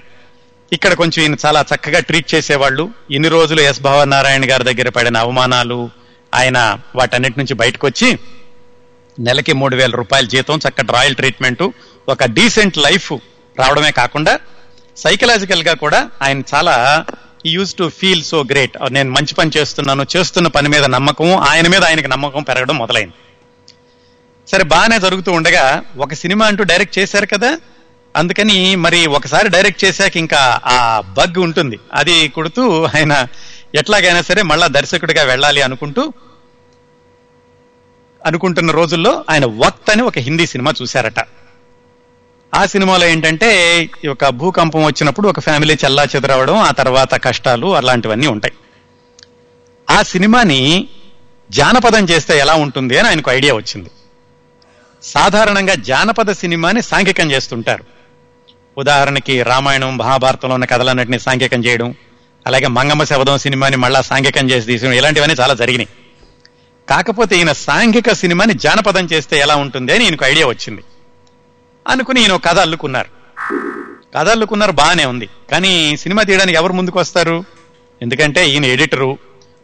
[0.72, 2.90] ఇక్కడ కొంచెం ఈయన చాలా చక్కగా ట్రీట్ చేసేవాళ్ళు.
[3.10, 5.90] ఇన్ని రోజులు ఎస్ భవన్ నారాయణ గారి దగ్గర పడిన అవమానాలు
[6.34, 8.18] ఆయన వాటన్నిటి నుంచి బయటకు వచ్చి
[9.18, 11.62] నెలకి మూడు వేల రూపాయల జీతం చక్కటి రాయల్ ట్రీట్మెంట్
[12.08, 13.12] ఒక డీసెంట్ లైఫ్
[13.56, 14.34] రావడమే కాకుండా
[14.96, 16.74] సైకలాజికల్గా కూడా ఆయన చాలా
[17.46, 21.84] use to feel so great నేను మంచి పని చేస్తున్నాను చేస్తున్న పని మీద నమ్మకం ఆయన మీద
[21.84, 23.14] ఆయనకి నమ్మకం పెరగడం మొదలైంది.
[24.48, 27.50] సరే బాగానే జరుగుతూ ఉండగా ఒక సినిమా అంటూ డైరెక్ట్ చేశారు కదా?
[28.14, 31.78] అందుకని మరి ఒకసారి డైరెక్ట్ చేశాక ఇంకా ఆ బగ్ ఉంటుంది.
[31.92, 33.26] అది కుడుతూ ఆయన
[33.74, 36.02] ఎట్లాగైనా సరే మళ్ళా దర్శకుడిగా వెళ్ళాలి అనుకుంటూ
[38.26, 41.20] అనుకుంటున్న రోజుల్లో ఆయన వక్త్ అని ఒక హిందీ సినిమా చూశారట.
[42.54, 48.26] ఆ సినిమాలో ఏంటంటే ఈ ఒక భూకంపం వచ్చినప్పుడు ఒక ఫ్యామిలీ చల్లా చెదరవడం ఆ తర్వాత కష్టాలు అలాంటివన్నీ
[48.26, 48.54] ఉంటాయి.
[49.90, 50.88] ఆ సినిమాని
[51.50, 53.90] జానపదం చేస్తే ఎలా ఉంటుంది అని ఆయనకు ఐడియా వచ్చింది.
[55.02, 57.84] సాధారణంగా జానపద సినిమాని సాంఘికం చేస్తుంటారు.
[58.78, 61.94] ఉదాహరణకి రామాయణం మహాభారతంలో ఉన్న కథలన్నింటినీ సాంఘికం చేయడం
[62.46, 65.88] అలాగే మంగమ్మ శబదం సినిమాని మళ్ళా సాంఘికం చేసి తీసుకోవడం ఇలాంటివన్నీ చాలా జరిగినాయి.
[66.88, 70.84] కాకపోతే ఈయన సాంఘిక సినిమాని జానపదం చేస్తే ఎలా ఉంటుంది అని ఈయనకు ఐడియా వచ్చింది.
[71.88, 73.08] అనుకుని ఈయన కథ అల్లుకున్నారు.
[74.14, 75.28] కథ అల్లుకున్నారు బాగానే ఉంది.
[75.50, 77.44] కానీ సినిమా తీయడానికి ఎవరు ముందుకు వస్తారు?
[78.02, 79.18] ఎందుకంటే ఈయన ఎడిటరు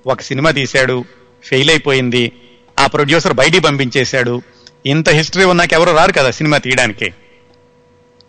[0.06, 1.04] ఒక సినిమా తీశాడు
[1.44, 2.32] ఫెయిల్ అయిపోయింది
[2.78, 4.42] ఆ ప్రొడ్యూసర్ బయటికి పంపించేశాడు.
[4.86, 7.14] ఇంత హిస్టరీ ఉన్నాక ఎవరు రారు కదా సినిమా తీయడానికి.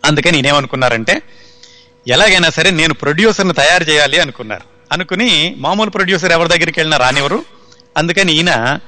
[0.04, 1.22] అందుకని ఈయనేమనుకున్నారంటే
[2.08, 4.62] ఎలాగైనా సరే నేను ప్రొడ్యూసర్ని తయారు చేయాలి అనుకున్నారు.
[4.92, 7.53] అనుకుని మామూలు ప్రొడ్యూసర్ ఎవరి దగ్గరికి వెళ్ళినా రానివ్వరు.
[7.96, 8.78] అందుకని ఈయన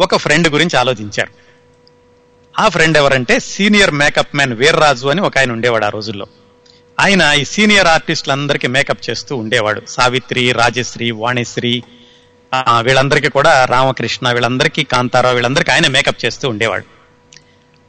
[0.00, 1.32] ఒక ఫ్రెండ్ గురించి ఆలోచించారు.
[2.60, 6.26] ఆ ఫ్రెండ్ ఎవరంటే సీనియర్ మేకప్ మ్యాన్ వీర్రాజు అని ఒక ఆయన ఉండేవాడు ఆ రోజుల్లో.
[7.00, 9.82] ఆయన ఈ సీనియర్ ఆర్టిస్టులందరికీ మేకప్ చేస్తూ ఉండేవాడు.
[9.88, 11.82] సావిత్రి రాజశ్రీ వాణిశ్రీ
[12.80, 16.84] వీళ్ళందరికీ కూడా రామకృష్ణ వీళ్ళందరికీ కాంతారావు వీళ్ళందరికీ ఆయన మేకప్ చేస్తూ ఉండేవాడు.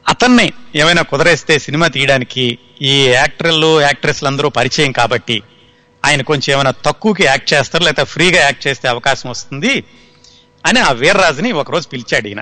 [0.08, 5.42] అతన్ని ఏమైనా కుదరేస్తే సినిమా తీయడానికి ఈ యాక్టర్లు యాక్ట్రెస్లు అందరూ పరిచయం కాబట్టి
[6.04, 9.84] ఆయన కొంచెం ఏమైనా తక్కువకి యాక్ట్ చేస్తారు లేకపోతే ఫ్రీగా యాక్ట్ చేస్తే అవకాశం వస్తుంది?
[10.66, 12.40] అని ఆ వీర్రాజుని ఒకరోజు పిలిచాడు ఈయన.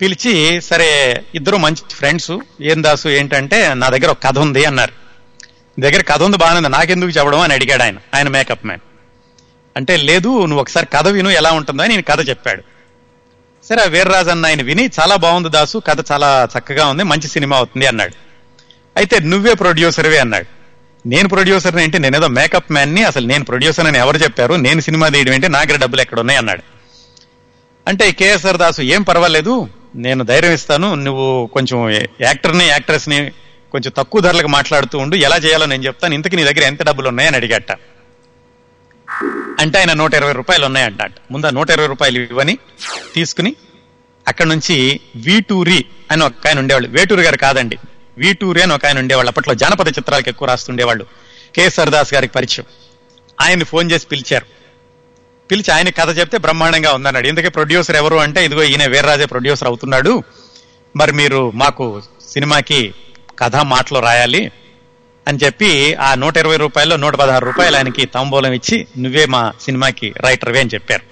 [0.00, 4.92] పిలిచి సరే ఇద్దరు మంచి ఫ్రెండ్స్ ఏం దాసు ఏంటంటే నా దగ్గర ఒక కథ ఉంది అన్నారు.
[5.80, 8.80] దగ్గర కథ ఉంది బాగానే నాకెందుకు చెప్పడం అని అడిగాడు ఆయన ఆయన మేకప్ మ్యాన్.
[9.76, 12.62] అంటే లేదు నువ్వు ఒకసారి కథ విను ఎలా ఉంటుందో అని నేను కథ చెప్పాడు.
[13.68, 17.56] సరే ఆ వీర్రాజు అన్న ఆయన విని చాలా బాగుంది దాసు కథ చాలా చక్కగా ఉంది మంచి సినిమా
[17.56, 18.14] అవుతుంది అన్నాడు.
[18.96, 20.46] అయితే నువ్వే ప్రొడ్యూసర్వే అన్నాడు.
[21.06, 25.32] నేను ప్రొడ్యూసర్ ఏంటి నేనేదో మేకప్ మ్యాన్ని అసలు నేను ప్రొడ్యూసర్ అని ఎవరు చెప్పారు నేను సినిమా తీయడం
[25.32, 26.79] ఏంటి నా దగ్గర డబ్బులు ఎక్కడ ఉన్నాయి అన్నాడు.
[27.88, 29.68] అంటే కేఎస్ఆర్ దాసు ఏం పర్వాలేదు?
[29.94, 30.94] నేను ధైర్యం ఇస్తాను.
[30.94, 33.32] నువ్వు కొంచెం యాక్టర్ని యాక్ట్రెస్ని
[33.72, 35.16] కొంచెం తక్కువ ధరలకు మాట్లాడుతూ ఉండు.
[35.16, 36.14] ఎలా చేయాలో నేను చెప్తాను.
[36.14, 37.72] ఇంతకు నీ దగ్గర ఎంత డబ్బులు ఉన్నాయని అడిగట.
[39.60, 40.98] అంటే ఆయన నూట ఇరవై రూపాయలు ఉన్నాయంట
[41.30, 42.58] ముందు నూట ఇరవై రూపాయలు ఇవ్వని
[43.14, 43.56] తీసుకుని
[44.28, 46.88] అక్కడ నుంచి వీటూరి అని ఒక ఆయన ఉండేవాళ్ళు.
[46.88, 47.78] వేటూరి గారు కాదండి.
[48.18, 49.30] వీటూరి అని ఒక ఆయన ఉండేవాళ్ళు.
[49.30, 51.06] అప్పట్లో జానపద చిత్రాలకు ఎక్కువ రాస్తుండేవాళ్ళు.
[51.54, 52.64] కేఎస్ఆర్ దాస్ గారికి పరిచయం.
[53.40, 54.46] ఆయన్ని ఫోన్ చేసి పిలిచారు.
[55.50, 57.26] పిలిచి ఆయన కథ చెప్తే బ్రహ్మాండంగా ఉందన్నాడు.
[57.26, 60.22] ఇందుకే ప్రొడ్యూసర్ ఎవరు అంటే ఇదిగో ఈయన వీర్రాజే ప్రొడ్యూసర్ అవుతున్నాడు.
[60.96, 62.94] మరి మీరు మాకు సినిమాకి
[63.38, 64.42] కథ మాటలు రాయాలి
[65.28, 70.14] అని చెప్పి ఆ నూట ఇరవై రూపాయల్లో నూట పదహారు రూపాయలు ఆయనకి తాంబూలం ఇచ్చి నువ్వే మా సినిమాకి
[70.20, 71.04] రైటర్వే అని చెప్పారు.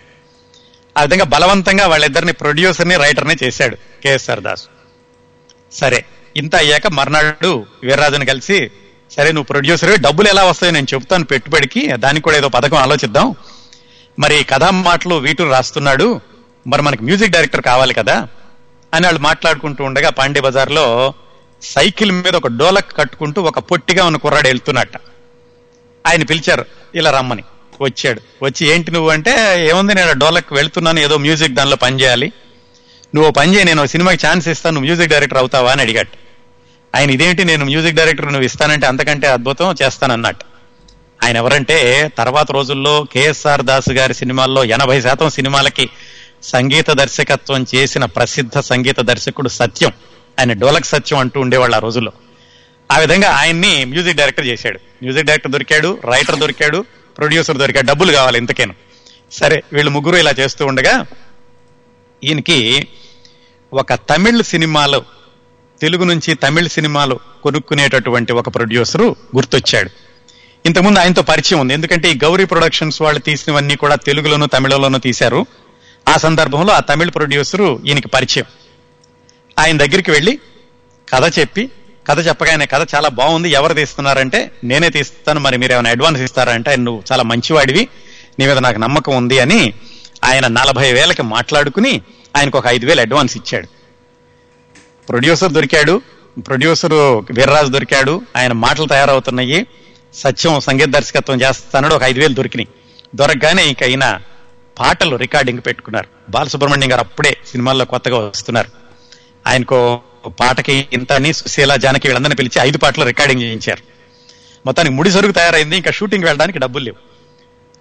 [0.98, 4.64] ఆ విధంగా బలవంతంగా వాళ్ళిద్దరిని ప్రొడ్యూసర్ని రైటర్ని చేశాడు కేఎస్ఆర్ దాస్.
[5.72, 6.04] సరే
[6.36, 8.70] ఇంత అయ్యాక మర్నాడు వీర్రాజుని కలిసి
[9.16, 13.34] సరే నువ్వు ప్రొడ్యూసర్ డబ్బులు ఎలా వస్తాయో నేను చెప్తాను పెట్టుబడికి దానికి కూడా ఏదో పథకం ఆలోచిద్దాం.
[14.18, 16.20] మరి కథా మాటలు వీటూరు రాస్తున్నాడు.
[16.66, 18.28] మరి మనకి మ్యూజిక్ డైరెక్టర్ కావాలి కదా?
[18.94, 21.14] అని వాళ్ళు మాట్లాడుకుంటూ ఉండగా పాండే బజార్లో
[21.62, 24.92] సైకిల్ మీద ఒక డోలక్ కట్టుకుంటూ ఒక పొట్టిగా ఉన్న కుర్రాడు వెళ్తున్నట్ట.
[26.06, 26.64] ఆయన పిలిచారు
[26.94, 27.42] ఇలా రమ్మని.
[27.80, 28.20] వచ్చాడు.
[28.42, 29.34] వచ్చి ఏంటి నువ్వు అంటే
[29.68, 32.32] ఏముంది నేను డోలక్ వెళ్తున్నాను ఏదో మ్యూజిక్ దానిలో పని చేయాలి.
[33.14, 35.72] నువ్వు పని చేయి నేను సినిమాకి ఛాన్స్ ఇస్తాను నువ్వు మ్యూజిక్ డైరెక్టర్ అవుతావా?
[35.72, 36.08] అని అడిగాడు.
[36.96, 40.47] ఆయన ఇదేంటి నేను మ్యూజిక్ డైరెక్టర్ నువ్వు ఇస్తానంటే అంతకంటే అద్భుతం చేస్తానన్నట్టు
[41.24, 45.90] ఆయన ఎవరంటే తర్వాత రోజుల్లో కేఎస్ఆర్ దాస్ గారి సినిమాల్లో ఎనభై శాతం సినిమాలకి
[46.42, 49.92] సంగీత దర్శకత్వం చేసిన ప్రసిద్ధ సంగీత దర్శకుడు సత్యం.
[50.38, 52.12] ఆయన డోలక్ సత్యం అంటూ ఉండేవాళ్ళు ఆ రోజుల్లో.
[52.92, 54.78] ఆ విధంగా ఆయన్ని మ్యూజిక్ డైరెక్టర్ చేశాడు.
[55.02, 56.84] మ్యూజిక్ డైరెక్టర్ దొరికాడు రైటర్ దొరికాడు
[57.18, 58.74] ప్రొడ్యూసర్ దొరికాడు డబ్బులు కావాలి ఇంతకేను.
[59.32, 61.06] సరే వీళ్ళు ముగ్గురు ఇలా చేస్తూ ఉండగా
[62.24, 62.88] ఈయనకి
[63.72, 65.04] ఒక తమిళ్ సినిమాలో
[65.80, 70.07] తెలుగు నుంచి తమిళ్ సినిమాలు కొనుక్కునేటటువంటి ఒక ప్రొడ్యూసరు గుర్తొచ్చాడు.
[70.68, 71.74] ఇంతకుముందు ఆయనతో పరిచయం ఉంది.
[71.74, 75.40] ఎందుకంటే ఈ గౌరీ ప్రొడక్షన్స్ వాళ్ళు తీసినవన్నీ కూడా తెలుగులోను తమిళలోనూ తీశారు.
[76.08, 78.46] ఆ సందర్భంలో ఆ తమిళ ప్రొడ్యూసరు ఈయనకి పరిచయం.
[79.58, 80.38] ఆయన దగ్గరికి వెళ్ళి
[81.14, 81.70] కథ చెప్పి
[82.08, 86.80] కథ చెప్పగానే కథ చాలా బాగుంది ఎవరు తీస్తున్నారంటే నేనే తీస్తాను మరి మీరు ఏమైనా అడ్వాన్స్ ఇస్తారంటే ఆయన
[86.80, 87.88] నువ్వు చాలా మంచివాడివి
[88.38, 89.72] నీ మీద నాకు నమ్మకం ఉంది అని
[90.24, 91.92] ఆయన నలభై వేలకి మాట్లాడుకుని
[92.36, 93.68] ఆయనకు ఒక ఐదు వేలు అడ్వాన్స్ ఇచ్చాడు.
[95.08, 96.02] ప్రొడ్యూసర్ దొరికాడు
[96.46, 96.92] ప్రొడ్యూసర్
[97.38, 99.66] వీర్రాజు దొరికాడు ఆయన మాటలు తయారవుతున్నాయి
[100.14, 102.68] సత్యం సంగీత దర్శకత్వం చేస్తానడు ఒక ఐదు వేలు దొరికినాయి.
[103.14, 104.20] దొరకగానే ఇంక ఆయన
[104.78, 106.08] పాటలు రికార్డింగ్ పెట్టుకున్నారు.
[106.30, 108.68] బాలసుబ్రహ్మణ్యం గారు అప్పుడే సినిమాల్లో కొత్తగా వస్తున్నారు.
[109.46, 113.82] ఆయనకు పాటకి ఇంత అని సుశీల జానకి వీళ్ళందరినీ పిలిచి ఐదు పాటలు రికార్డింగ్ చేయించారు.
[114.66, 115.76] మొత్తానికి ముడి సరుకు తయారైంది.
[115.76, 116.96] ఇంకా షూటింగ్ వెళ్ళడానికి డబ్బులు లేవు.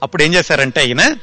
[0.04, 1.16] అప్పుడు ఏం చేశారంటే ఆయన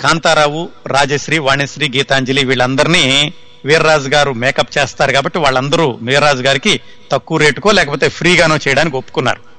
[0.00, 3.32] కాంతారావు రాజశ్రీ వాణిశ్రీ గీతాంజలి వీళ్ళందరినీ
[3.64, 6.80] వీర్రాజు గారు మేకప్ చేస్తారు కాబట్టి వాళ్ళందరూ వీర్రాజు గారికి
[7.12, 9.51] తక్కువ రేటుకో లేకపోతే ఫ్రీగానో చేయడానికి ఒప్పుకున్నారు.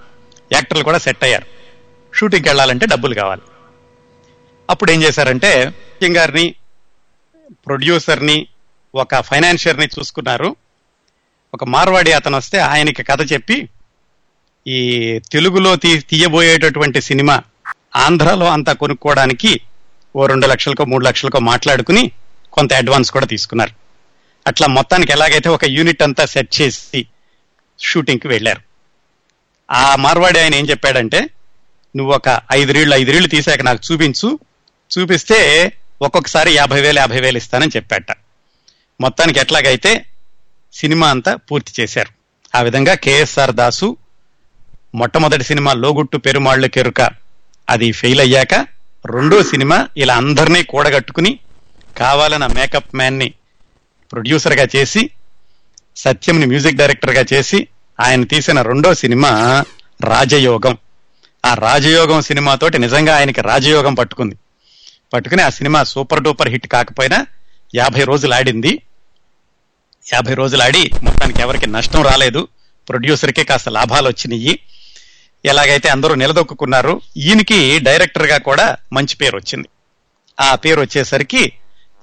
[0.52, 1.46] యాక్టర్లు కూడా సెట్ అయ్యారు.
[2.16, 3.42] షూటింగ్కి వెళ్ళాలంటే డబ్బులు కావాలి.
[4.70, 6.56] అప్పుడు ఏం చేశారంటే కింగ్ గారిని
[7.52, 8.48] ప్రొడ్యూసర్ని
[8.96, 10.56] ఒక ఫైనాన్షియర్ని చూసుకున్నారు.
[11.54, 13.70] ఒక మార్వాడి అతను వస్తే ఆయనకి కథ చెప్పి
[14.68, 17.42] ఈ తెలుగులో తీ తీయబోయేటటువంటి సినిమా
[17.96, 19.62] ఆంధ్రాలో అంతా కొనుక్కోవడానికి
[20.16, 22.12] ఓ రెండు లక్షలకో మూడు లక్షలకో మాట్లాడుకుని
[22.54, 23.72] కొంత అడ్వాన్స్ కూడా తీసుకున్నారు.
[24.48, 27.08] అట్లా మొత్తానికి ఎలాగైతే ఒక యూనిట్ అంతా సెట్ చేసి
[27.84, 28.73] షూటింగ్కి వెళ్ళారు.
[29.74, 31.30] ఆ మార్వాడి ఆయన ఏం చెప్పాడంటే
[31.96, 34.40] నువ్వు ఒక ఐదు రీళ్ళు ఐదు రీళ్ళు తీసాక నాకు చూపించు.
[34.92, 38.06] చూపిస్తే ఒక్కొక్కసారి యాభై వేలు యాభై వేలు ఇస్తానని చెప్పాట.
[39.02, 40.06] మొత్తానికి ఎట్లాగైతే
[40.74, 42.12] సినిమా అంతా పూర్తి చేశారు.
[42.56, 43.98] ఆ విధంగా కేఎస్ఆర్ దాసు
[44.96, 47.02] మొట్టమొదటి సినిమా లోగుట్టు పెరుమాళ్ళు కెరుక
[47.70, 48.54] అది ఫెయిల్ అయ్యాక
[49.06, 51.40] రెండో సినిమా ఇలా అందరినీ కూడగట్టుకుని
[51.98, 53.34] కావాలన్న మేకప్ మ్యాన్ని
[54.12, 55.10] ప్రొడ్యూసర్గా చేసి
[55.96, 57.68] సత్యంని మ్యూజిక్ డైరెక్టర్గా చేసి
[58.04, 59.64] ఆయన తీసిన రెండో సినిమా
[60.02, 60.78] రాజయోగం.
[61.46, 64.36] ఆ రాజయోగం సినిమాతోటి నిజంగా ఆయనకి రాజయోగం పట్టుకుంది.
[65.14, 67.26] పట్టుకుని ఆ సినిమా సూపర్ డూపర్ హిట్ కాకపోయినా
[67.76, 68.82] యాభై రోజులు ఆడింది.
[70.14, 72.48] యాభై రోజులు ఆడి మొత్తానికి ఎవరికి నష్టం రాలేదు.
[72.90, 74.60] ప్రొడ్యూసర్కే కాస్త లాభాలు వచ్చినాయి
[75.46, 79.70] ఎలాగైతే అందరూ నిలదొక్కున్నారు ఈయనకి డైరెక్టర్గా కూడా మంచి పేరు వచ్చింది.
[80.40, 81.54] ఆ పేరు వచ్చేసరికి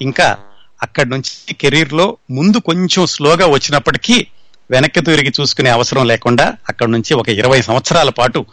[0.00, 0.36] ఇంకా
[0.82, 4.26] అక్కడి నుంచి కెరీర్లో ముందు కొంచెం స్లోగా వచ్చినప్పటికీ
[4.70, 8.46] వెనక్కి తిరిగి చూసుకునే అవసరం లేకుండా అక్కడి నుంచి ఒక ఇరవై సంవత్సరాల పాటు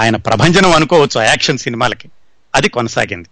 [0.00, 2.08] ఆయన ప్రభంజనం అనుకోవచ్చు ఆ యాక్షన్ సినిమాలకి.
[2.54, 3.28] అది కొనసాగింది.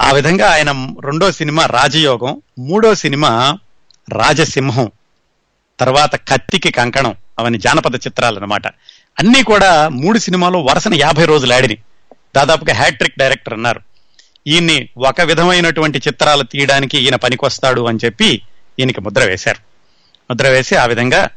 [0.00, 3.58] ఆ విధంగా ఆయన రెండో సినిమా రాజయోగం మూడో సినిమా
[4.08, 4.90] రాజసింహం
[5.80, 8.66] తర్వాత కత్తికి కంకణం అవన్నీ జానపద చిత్రాలు అనమాట
[9.18, 11.76] అన్నీ కూడా మూడు సినిమాలు వరుసన యాభై రోజులు ఆడిని
[12.36, 13.80] దాదాపుగా హ్యాట్రిక్ డైరెక్టర్ అన్నారు.
[14.46, 18.42] ఈయన్ని ఒక విధమైనటువంటి చిత్రాలు తీయడానికి ఈయన పనికొస్తాడు అని చెప్పి
[18.78, 19.67] ఈయనకి ముద్ర వేశారు.
[20.30, 21.28] ముద్ర వేసి ఆ విధంగా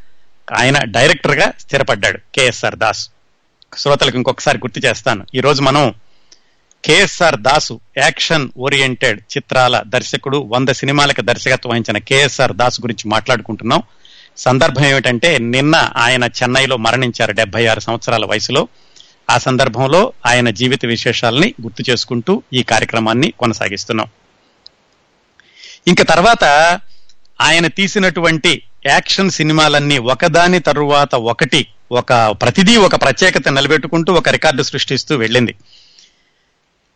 [0.58, 3.10] ఆయన డైరెక్టర్గా స్థిరపడ్డాడు కేఎస్ఆర్ దాస్.
[3.78, 5.26] శ్రోతలకు ఇంకొకసారి గుర్తు చేస్తాను.
[5.36, 5.94] ఈ రోజు మనం
[6.86, 13.84] కేఎస్ఆర్ దాసు యాక్షన్ ఓరియంటెడ్ చిత్రాల దర్శకుడు వంద సినిమాలకు దర్శకత్వం వహించిన కేఎస్ఆర్ దాస్ గురించి మాట్లాడుకుంటున్నాం.
[14.38, 18.68] సందర్భం ఏమిటంటే నిన్న ఆయన చెన్నైలో మరణించారు డెబ్బై ఆరు సంవత్సరాల వయసులో.
[19.30, 24.08] ఆ సందర్భంలో ఆయన జీవిత విశేషాలని గుర్తు చేసుకుంటూ ఈ కార్యక్రమాన్ని కొనసాగిస్తున్నాం.
[25.88, 26.44] ఇంక తర్వాత
[27.42, 35.16] ఆయన తీసినటువంటి యాక్షన్ సినిమాలన్నీ ఒకదాని తరువాత ఒకటి ఒక ప్రతిదీ ఒక ప్రత్యేకత నిలబెట్టుకుంటూ ఒక రికార్డు సృష్టిస్తూ
[35.16, 35.56] వెళ్ళింది.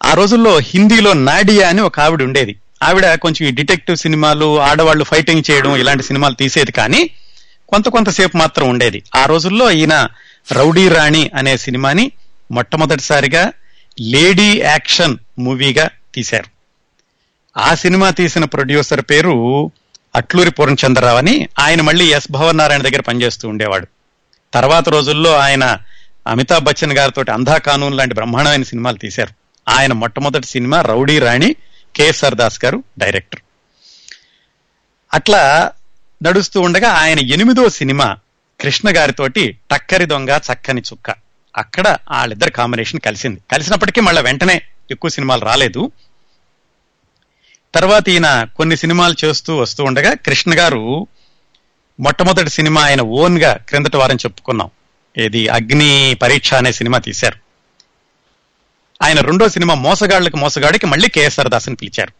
[0.03, 2.55] ఆ రోజుల్లో హిందీలో నాడియా అని ఒక ఆవిడ ఉండేది.
[2.83, 7.09] ఆవిడ కొంచెం ఈ డిటెక్టివ్ సినిమాలు ఆడవాళ్ళు ఫైటింగ్ చేయడం ఇలాంటి సినిమాలు తీసేది కానీ
[7.69, 9.03] కొంత కొంతసేపు మాత్రం ఉండేది.
[9.15, 10.07] ఆ రోజుల్లో ఈయన
[10.51, 12.11] రౌడీ రాణి అనే సినిమాని
[12.51, 13.51] మొట్టమొదటిసారిగా
[13.99, 16.45] లేడీ యాక్షన్ మూవీగా తీశారు.
[17.59, 19.71] ఆ సినిమా తీసిన ప్రొడ్యూసర్ పేరు
[20.15, 23.87] అట్లూరి పూర్ణచంద్రరావు అని ఆయన మళ్ళీ ఎస్ భవన్ నారాయణ దగ్గర పనిచేస్తూ ఉండేవాడు.
[24.53, 25.77] తర్వాత రోజుల్లో ఆయన
[26.27, 29.29] అమితాబ్ బచ్చన్ గారితో అంధా కానూన్ లాంటి బ్రహ్మాండమైన సినిమాలు తీశారు.
[29.69, 31.55] ఆయన మొట్టమొదటి cinema rowdy Rani
[31.95, 33.39] KSR Das గారు డైరెక్టర్.
[35.13, 35.71] అట్లా
[36.23, 38.17] నడుస్తూ ఉండగా ఆయన ఎనిమిదో సినిమా
[38.61, 41.15] కృష్ణ గారితోటి టక్కరి దొంగ చక్కని చుక్క.
[41.57, 43.39] అక్కడ వాళ్ళిద్దరు కాంబినేషన్ కలిసింది.
[43.51, 44.61] కలిసినప్పటికీ మళ్ళీ వెంటనే
[44.91, 45.91] ఎక్కువ సినిమాలు రాలేదు.
[47.75, 51.07] తర్వాత ఈయన కొన్ని సినిమాలు చేస్తూ వస్తూ ఉండగా కృష్ణ గారు
[51.99, 54.69] మొట్టమొదటి సినిమా ఆయన ఓన్గా క్రిందటి వారం చెప్పుకున్నాం.
[55.17, 55.47] ఏది?
[55.47, 57.37] అగ్ని పరీక్ష అనే సినిమా తీశారు.
[59.03, 62.11] ఆయన రెండో సినిమా మోసగాళ్ళకు మోసగాడికి మళ్ళీ కేఎస్ఆర్ దాస్ అని పిలిచారు.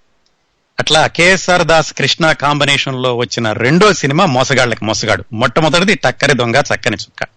[0.80, 5.26] అట్లా కేఎస్ఆర్ దాస్ కృష్ణ కాంబినేషన్లో వచ్చిన రెండో సినిమా మోసగాళ్ళకు మోసగాడు.
[5.34, 7.30] మొట్టమొదటిది టక్కరి దొంగ చక్కని చుక్క.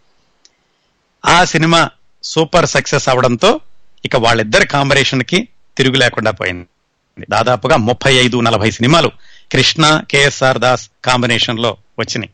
[1.27, 1.91] ఆ సినిమా
[2.23, 3.61] సూపర్ సక్సెస్ అవడంతో
[4.05, 6.67] ఇక వాళ్ళిద్దరి కాంబినేషన్కి తిరుగు లేకుండా పోయింది.
[7.31, 9.09] దాదాపుగా ముప్పై ఐదు నలభై సినిమాలు
[9.53, 12.31] కృష్ణ కేఎస్ఆర్ దాస్ కాంబినేషన్లో వచ్చినాయి.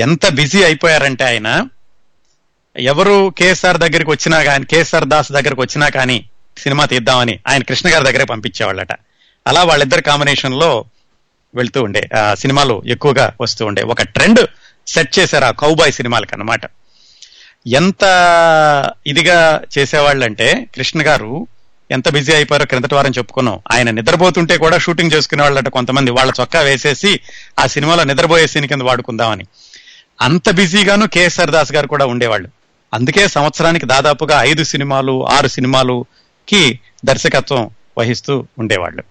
[0.00, 1.66] ఎంత బిజీ అయిపోయారంటే ఆయన
[2.76, 6.24] ఎవరు కేఎస్ఆర్ దగ్గరికి వచ్చినా కానీ కేఎస్ఆర్ దాస్ దగ్గరికి వచ్చినా కానీ
[6.58, 8.92] సినిమా తీద్దామని ఆయన కృష్ణ గారి దగ్గరే పంపించేవాళ్ళట.
[9.46, 10.84] అలా వాళ్ళిద్దరు కాంబినేషన్లో
[11.54, 13.82] వెళ్తూ ఉండే ఆ సినిమాలు ఎక్కువగా వస్తూ ఉండే.
[13.82, 14.46] ఒక ట్రెండ్
[14.86, 16.60] సెట్ చేశారు ఆ కౌబాయ్ సినిమాలకు అన్నమాట.
[17.66, 18.04] ఎంత
[19.06, 21.46] ఇదిగా చేసేవాళ్ళంటే కృష్ణ గారు
[21.90, 23.60] ఎంత బిజీ అయిపోయారో క్రిందటి వారం చెప్పుకున్నాం.
[23.72, 27.20] ఆయన నిద్రపోతుంటే కూడా షూటింగ్ చేసుకునే వాళ్ళట కొంతమంది వాళ్ళ చొక్కా వేసేసి
[27.58, 29.44] ఆ సినిమాలో నిద్రపోయే సీన్ కింద వాడుకుందామని.
[30.20, 32.48] అంత బిజీగాను కేఎస్ఆర్ దాస్ గారు కూడా ఉండేవాళ్ళు.
[32.94, 39.02] అందుకే సంవత్సరానికి దాదాపుగా ఐదు సినిమాలు ఆరు సినిమాలుకి దర్శకత్వం వహిస్తూ ఉండేవాళ్ళు.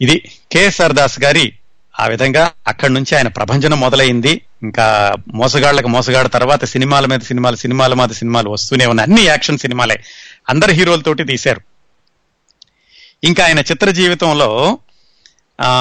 [0.00, 1.52] ఇది కేఎస్ఆర్ దాస్ గారి
[2.00, 4.40] ఆ విధంగా అక్కడి నుంచి ఆయన ప్రభంజనం మొదలైంది.
[4.62, 9.10] ఇంకా మోసగాళ్ళకు మోసగాడ తర్వాత సినిమాల మీద సినిమాలు సినిమాల మీద సినిమాలు వస్తూనే ఉన్నాయి.
[9.10, 10.02] అన్ని యాక్షన్ సినిమాలే.
[10.48, 11.60] అందరు హీరోలతోటి తీశారు.
[13.24, 14.78] ఇంకా ఆయన చిత్ర జీవితంలో
[15.60, 15.72] ఆ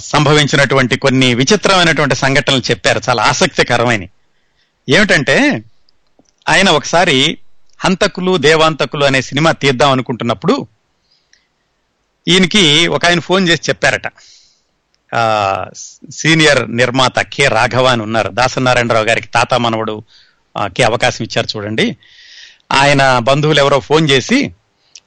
[0.00, 3.00] సంభవించినటువంటి కొన్ని విచిత్రమైనటువంటి సంఘటనలు చెప్పారు.
[3.08, 4.04] చాలా ఆసక్తికరమైన
[4.88, 5.62] ఏమిటంటే
[6.48, 7.38] ఆయన ఒకసారి
[7.80, 10.66] హంతకులు దేవాంతకులు అనే సినిమా తీద్దాం అనుకుంటున్నప్పుడు
[12.28, 14.06] ఈయనకి ఒక ఆయన ఫోన్ చేసి చెప్పారట.
[15.14, 15.22] ఆ
[16.10, 18.28] సీనియర్ నిర్మాత కె రాఘవ అని ఉన్నారు.
[18.28, 20.02] దాసనారాయణరావు గారికి తాత మనవడు
[20.56, 21.96] ఆ, కి అవకాశం ఇచ్చారు చూడండి.
[22.72, 24.52] ఆయన బంధువులు ఎవరో ఫోన్ చేసి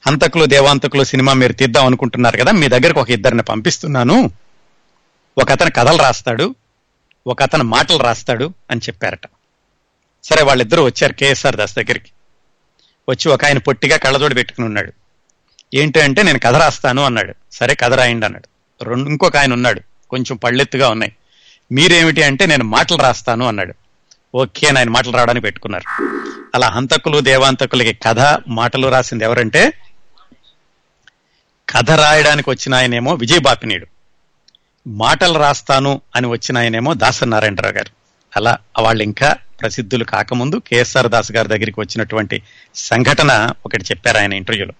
[0.06, 4.30] హంతకులు దేవాంతకులు సినిమా మీరు తీద్దాం అనుకుంటున్నారు కదా మీ దగ్గరకు ఒక ఇద్దరిని పంపిస్తున్నాను.
[5.38, 6.54] ఒక అతను కథలు రాస్తాడు
[7.26, 9.20] ఒక అతను మాటలు రాస్తాడు అని చెప్పారట.
[10.24, 12.10] సరే వాళ్ళిద్దరూ వచ్చారు కేఎస్ఆర్ దాస్ దగ్గరికి.
[13.10, 14.92] వచ్చి ఒక ఆయన పొట్టిగా కళ్ళజోడు పెట్టుకుని ఉన్నాడు.
[15.74, 17.34] ఏంటి అంటే నేను కథ రాస్తాను అన్నాడు.
[17.52, 18.84] సరే కథ రాయండి అన్నాడు.
[18.84, 19.80] రెండు ఇంకొక ఆయన ఉన్నాడు.
[20.10, 21.12] కొంచెం పళ్ళెత్తుగా ఉన్నాయి.
[21.72, 23.74] మీరేమిటి అంటే నేను మాటలు రాస్తాను అన్నాడు.
[24.34, 26.02] ఓకే అని ఆయన మాటలు రావడానికి పెట్టుకున్నారు.
[26.54, 29.72] అలా హంతకులు దేవాంతకులకి కథ మాటలు రాసింది ఎవరంటే
[31.68, 33.86] కథ రాయడానికి వచ్చిన ఆయనేమో విజయ్ బాపినీడు.
[34.86, 37.90] మాటలు రాస్తాను అని వచ్చిన ఆయనేమో దాసనారాయణరావు గారు.
[38.36, 42.42] అలా వాళ్ళు ఇంకా ప్రసిద్ధులు కాకముందు కేఎస్ఆర్ దాస్ గారి దగ్గరికి వచ్చినటువంటి
[42.74, 44.72] సంఘటన ఒకటి చెప్పారు ఆయన ఇంటర్వ్యూలో.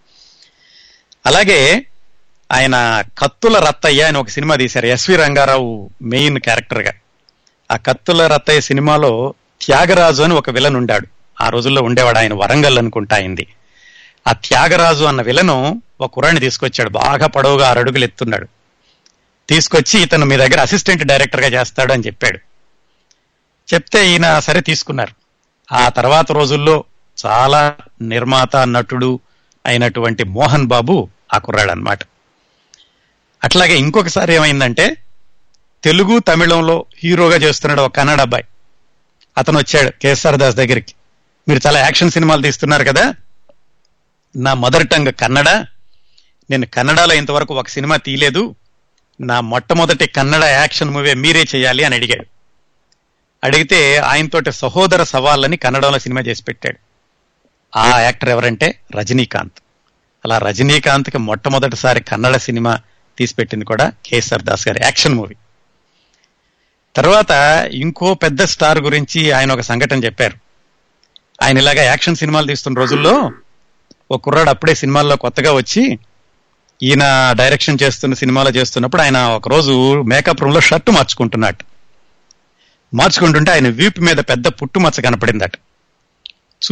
[1.27, 1.87] అలాగే
[2.53, 6.93] ఆయన కత్తుల రత్తయ్య అని ఒక సినిమా తీశారు ఎస్వి రంగారావు మెయిన్ క్యారెక్టర్గా.
[7.73, 11.07] ఆ కత్తుల రత్తయ్య సినిమాలో త్యాగరాజు అని ఒక విలన్ ఉండాడు.
[11.41, 13.47] ఆ రోజుల్లో ఉండేవాడు ఆయన వరంగల్ అనుకుంటా అయింది.
[14.29, 16.91] ఆ త్యాగరాజు అన్న విలను ఒక కుర్రాన్ని తీసుకొచ్చాడు.
[16.91, 18.49] బాగా పొడవుగా ఆరు అడుగులు ఎత్తున్నాడు.
[19.49, 22.39] తీసుకొచ్చి ఇతను మీ దగ్గర అసిస్టెంట్ డైరెక్టర్గా చేస్తాడు అని చెప్పాడు.
[23.75, 25.15] చెప్తే ఈయన సరే తీసుకున్నారు.
[25.75, 26.85] ఆ తర్వాత రోజుల్లో
[27.27, 29.21] చాలా నిర్మాత నటుడు
[29.67, 31.99] అయినటువంటి మోహన్ బాబు ఆ కుర్రాడు అనమాట
[33.45, 34.97] అట్లాగే ఇంకొకసారి ఏమైందంటే
[35.85, 38.45] తెలుగు తమిళంలో హీరోగా చేస్తున్నాడు ఒక కన్నడ అబ్బాయి.
[39.39, 40.95] అతను వచ్చాడు కేఎస్ఆర్ దాస్ దగ్గరికి.
[41.49, 43.15] మీరు చాలా యాక్షన్ సినిమాలు తీస్తున్నారు కదా?
[44.37, 45.49] నా మదర్ టంగ్ కన్నడ.
[46.51, 48.55] నేను కన్నడలో ఇంతవరకు ఒక సినిమా తీయలేదు.
[49.21, 52.27] నా మొట్టమొదటి కన్నడ యాక్షన్ మూవీ మీరే చేయాలి అని అడిగాడు.
[53.45, 56.79] అడిగితే ఆయనతోటి సహోదర సవాళ్ళని కన్నడంలో సినిమా చేసి పెట్టాడు.
[57.79, 59.53] ఆ యాక్టర్ ఎవరంటే రజనీకాంత్.
[60.25, 62.79] అలా రజనీకాంత్కి మొట్టమొదటిసారి కన్నడ సినిమా
[63.19, 65.37] తీసిపెట్టింది కూడా కేఎస్ఆర్ దాస్ గారి యాక్షన్ మూవీ.
[66.97, 67.31] తర్వాత
[67.73, 70.37] ఇంకో పెద్ద స్టార్ గురించి ఆయన ఒక సంఘటన చెప్పారు.
[71.43, 73.33] ఆయన ఇలాగా యాక్షన్ సినిమాలు తీస్తున్న రోజుల్లో
[74.11, 75.99] ఒక కుర్రాడు అప్పుడే సినిమాల్లో కొత్తగా వచ్చి
[76.83, 81.65] ఈయన డైరెక్షన్ చేస్తున్న సినిమాలో చేస్తున్నప్పుడు ఆయన ఒక రోజు మేకప్ రూమ్లో షర్ట్ మార్చుకుంటున్నాడు.
[82.97, 85.53] మార్చుకుంటుంటే ఆయన వీపు మీద పెద్ద పుట్టుమచ్చ కనపడిందట.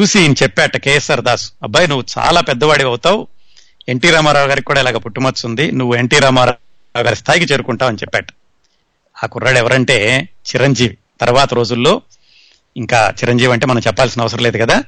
[0.00, 3.26] చూసి ఈయన చెప్పాట కేఎస్ఆర్ దాస్ అబ్బాయి నువ్వు చాలా పెద్దవాడి అవుతావు.
[3.88, 5.72] ఎన్టీ రామారావు గారికి కూడా ఇలాగ పుట్టుమచ్చ ఉంది.
[5.72, 8.26] నువ్వు ఎన్టీ రామారావు గారి స్థాయికి చేరుకుంటావు అని చెప్పాట.
[9.24, 10.96] ఆ కుర్రాడు ఎవరంటే చిరంజీవి.
[11.20, 12.02] తర్వాత రోజుల్లో
[12.76, 14.84] ఇంకా చిరంజీవి అంటే మనం చెప్పాల్సిన అవసరం లేదు కదా.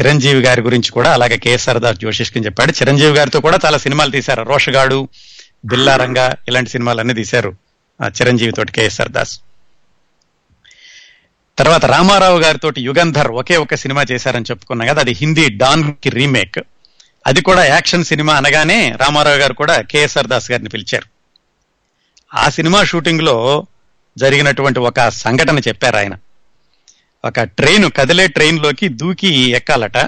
[0.00, 2.72] చిరంజీవి గారి గురించి కూడా అలాగే కేఎస్ఆర్ దాస్ జోషిష్కి చెప్పాడు.
[2.72, 4.42] చిరంజీవి గారితో కూడా చాలా సినిమాలు తీశారు.
[4.42, 5.08] రోషగాడు
[5.64, 7.56] బిల్లారంగ ఇలాంటి సినిమాలు అన్ని తీశారు
[8.02, 9.40] ఆ చిరంజీవి తోటి కేఎస్ఆర్ దాస్.
[11.58, 15.00] తర్వాత రామారావు గారితో యుగంధర్ ఒకే ఒక సినిమా చేశారని చెప్పుకున్నాం కదా.
[15.00, 16.58] అది హిందీ డాన్కి రీమేక్.
[17.26, 21.13] అది కూడా యాక్షన్ సినిమా అనగానే రామారావు గారు కూడా కేఎస్ఆర్ దాస్ గారిని పిలిచారు.
[22.34, 23.66] ఆ సినిమా షూటింగ్లో
[24.18, 26.14] జరిగినటువంటి ఒక సంఘటన చెప్పారు ఆయన.
[27.24, 29.98] ఒక ట్రైన్ కదిలే ట్రైన్లోకి దూకి ఎక్కాలట.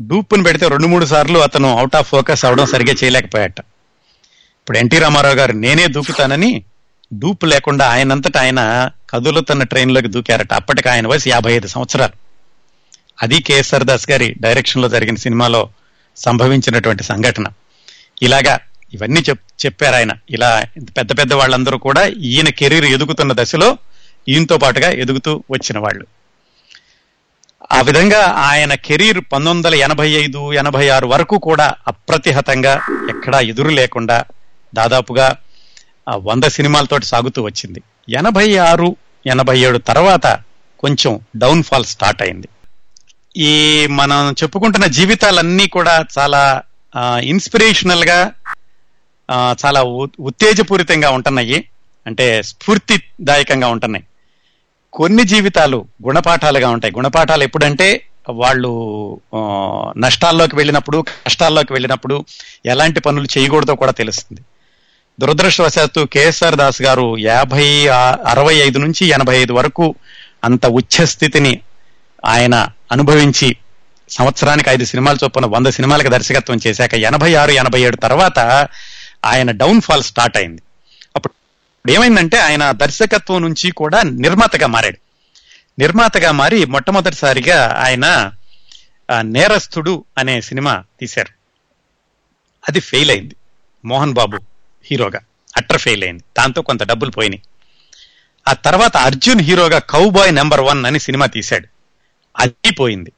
[0.00, 3.60] డూప్ని పెడితే రెండు మూడు సార్లు అతను అవుట్ ఆఫ్ ఫోకస్ అవడం సరిగ్గా చేయలేకపోయాట.
[3.60, 6.64] ఇప్పుడు ఎన్టీ రామారావు గారు నేనే దూకుతానని
[7.14, 10.52] డూప్ లేకుండా ఆయనంతటా ఆయన కదులుతున్న ట్రైన్లోకి దూకారట.
[10.52, 12.12] అప్పటికి ఆయన వయసు యాభై ఐదు సంవత్సరాలు.
[13.22, 15.68] అది కేఎస్ఆర్ దాస్ గారి డైరెక్షన్లో జరిగిన సినిమాలో
[16.16, 17.44] సంభవించినటువంటి సంఘటన.
[18.22, 18.58] ఇలాగా
[18.92, 20.12] ఇవన్నీ చెప్ చెప్పారు ఆయన.
[20.30, 20.64] ఇలా
[20.98, 23.78] పెద్ద పెద్ద వాళ్ళందరూ కూడా ఈయన కెరీర్ ఎదుగుతున్న దశలో
[24.28, 26.06] ఈయనతో పాటుగా ఎదుగుతూ వచ్చిన వాళ్ళు.
[27.72, 32.80] ఆ విధంగా ఆయన కెరీర్ పంతొమ్మిది వందల ఎనభై ఐదు ఎనభై ఆరు వరకు కూడా అప్రతిహతంగా
[33.10, 34.24] ఎక్కడా ఎదురు లేకుండా
[34.74, 35.36] దాదాపుగా
[36.08, 37.82] ఆ వంద సినిమాలతోటి సాగుతూ వచ్చింది.
[38.08, 40.38] ఎనభై ఆరు ఎనభై ఏడు తర్వాత
[40.78, 42.48] కొంచెం డౌన్ ఫాల్ స్టార్ట్ అయింది.
[43.36, 46.62] ఈ మనం చెప్పుకుంటున్న జీవితాలన్నీ కూడా చాలా
[47.22, 48.30] ఇన్స్పిరేషనల్గా
[49.32, 51.64] చాలా ఉ- ఉత్తేజపూరితంగా ఉంటున్నాయి.
[52.06, 54.04] అంటే స్ఫూర్తిదాయకంగా ఉంటున్నాయి.
[54.92, 56.94] కొన్ని జీవితాలు గుణపాఠాలుగా ఉంటాయి.
[56.96, 59.20] గుణపాఠాలు ఎప్పుడంటే వాళ్ళు
[59.98, 62.24] నష్టాల్లోకి వెళ్ళినప్పుడు కష్టాల్లోకి వెళ్ళినప్పుడు
[62.66, 64.40] ఎలాంటి పనులు చేయకూడదో కూడా తెలుస్తుంది.
[65.20, 67.86] దురదృష్టవశాత్తు కేఎస్ఆర్ దాస్ గారు యాభై
[68.26, 69.94] అరవై ఐదు నుంచి ఎనభై ఐదు వరకు
[70.44, 71.60] అంత ఉచ్చ స్థితిని
[72.24, 73.56] ఆయన అనుభవించి
[74.10, 78.68] సంవత్సరానికి ఐదు సినిమాలు చొప్పున వంద సినిమాలకు దర్శకత్వం చేశాక ఎనభై ఆరు ఎనభై ఏడు తర్వాత
[79.26, 80.62] ఆయన డౌన్ ఫాల్ స్టార్ట్ అయింది.
[81.16, 81.34] అప్పుడు
[81.90, 84.98] ఏమైందంటే ఆయన దర్శకత్వం నుంచి కూడా నిర్మాతగా మారాడు.
[85.78, 88.32] నిర్మాతగా మారి మొట్టమొదటిసారిగా ఆయన
[89.20, 91.28] నేరస్తుడు అనే సినిమా తీశారు.
[92.68, 93.36] అది ఫెయిల్ అయింది.
[93.84, 94.38] మోహన్ బాబు
[94.84, 95.20] హీరోగా.
[95.56, 96.24] అట్టర్ ఫెయిల్ అయింది.
[96.38, 97.42] దాంతో కొంత డబ్బులు పోయినాయి.
[98.48, 101.68] ఆ తర్వాత అర్జున్ హీరోగా కౌబాయ్ నెంబర్ వన్ అని సినిమా తీశాడు.
[102.36, 103.12] అది పోయింది.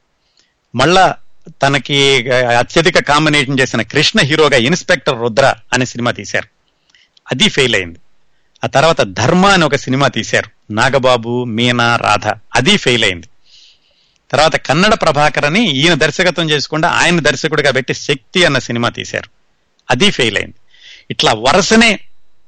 [0.74, 1.14] మళ్ళా
[1.62, 6.48] తనకి అత్యధిక కాంబినేషన్ చేసిన కృష్ణ హీరోగా ఇన్స్పెక్టర్ రుద్ర అనే సినిమా తీశారు.
[7.32, 7.98] అది ఫెయిల్ అయింది.
[8.64, 10.72] ఆ తర్వాత ధర్మ అని ఒక సినిమా తీశారు.
[10.72, 13.26] నాగబాబు మీనా రాధ అది ఫెయిల్ అయింది.
[14.30, 19.30] తర్వాత కన్నడ ప్రభాకర్ అని ఈయన దర్శకత్వం చేసుకుండా ఆయన దర్శకుడిగా పెట్టి శక్తి అన్న సినిమా తీశారు.
[19.90, 20.54] అది ఫెయిల్ అయింది.
[21.10, 22.00] ఇట్లా వరుసనే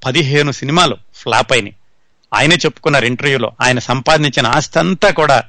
[0.04, 1.74] పదిహేను సినిమాలు ఫ్లాప్ అయినాయి.
[2.34, 3.52] ఆయనే చెప్పుకున్నారు ఇంటర్వ్యూలో.
[3.60, 5.44] ఆయన సంపాదించిన ఆస్తి అంతా కూడా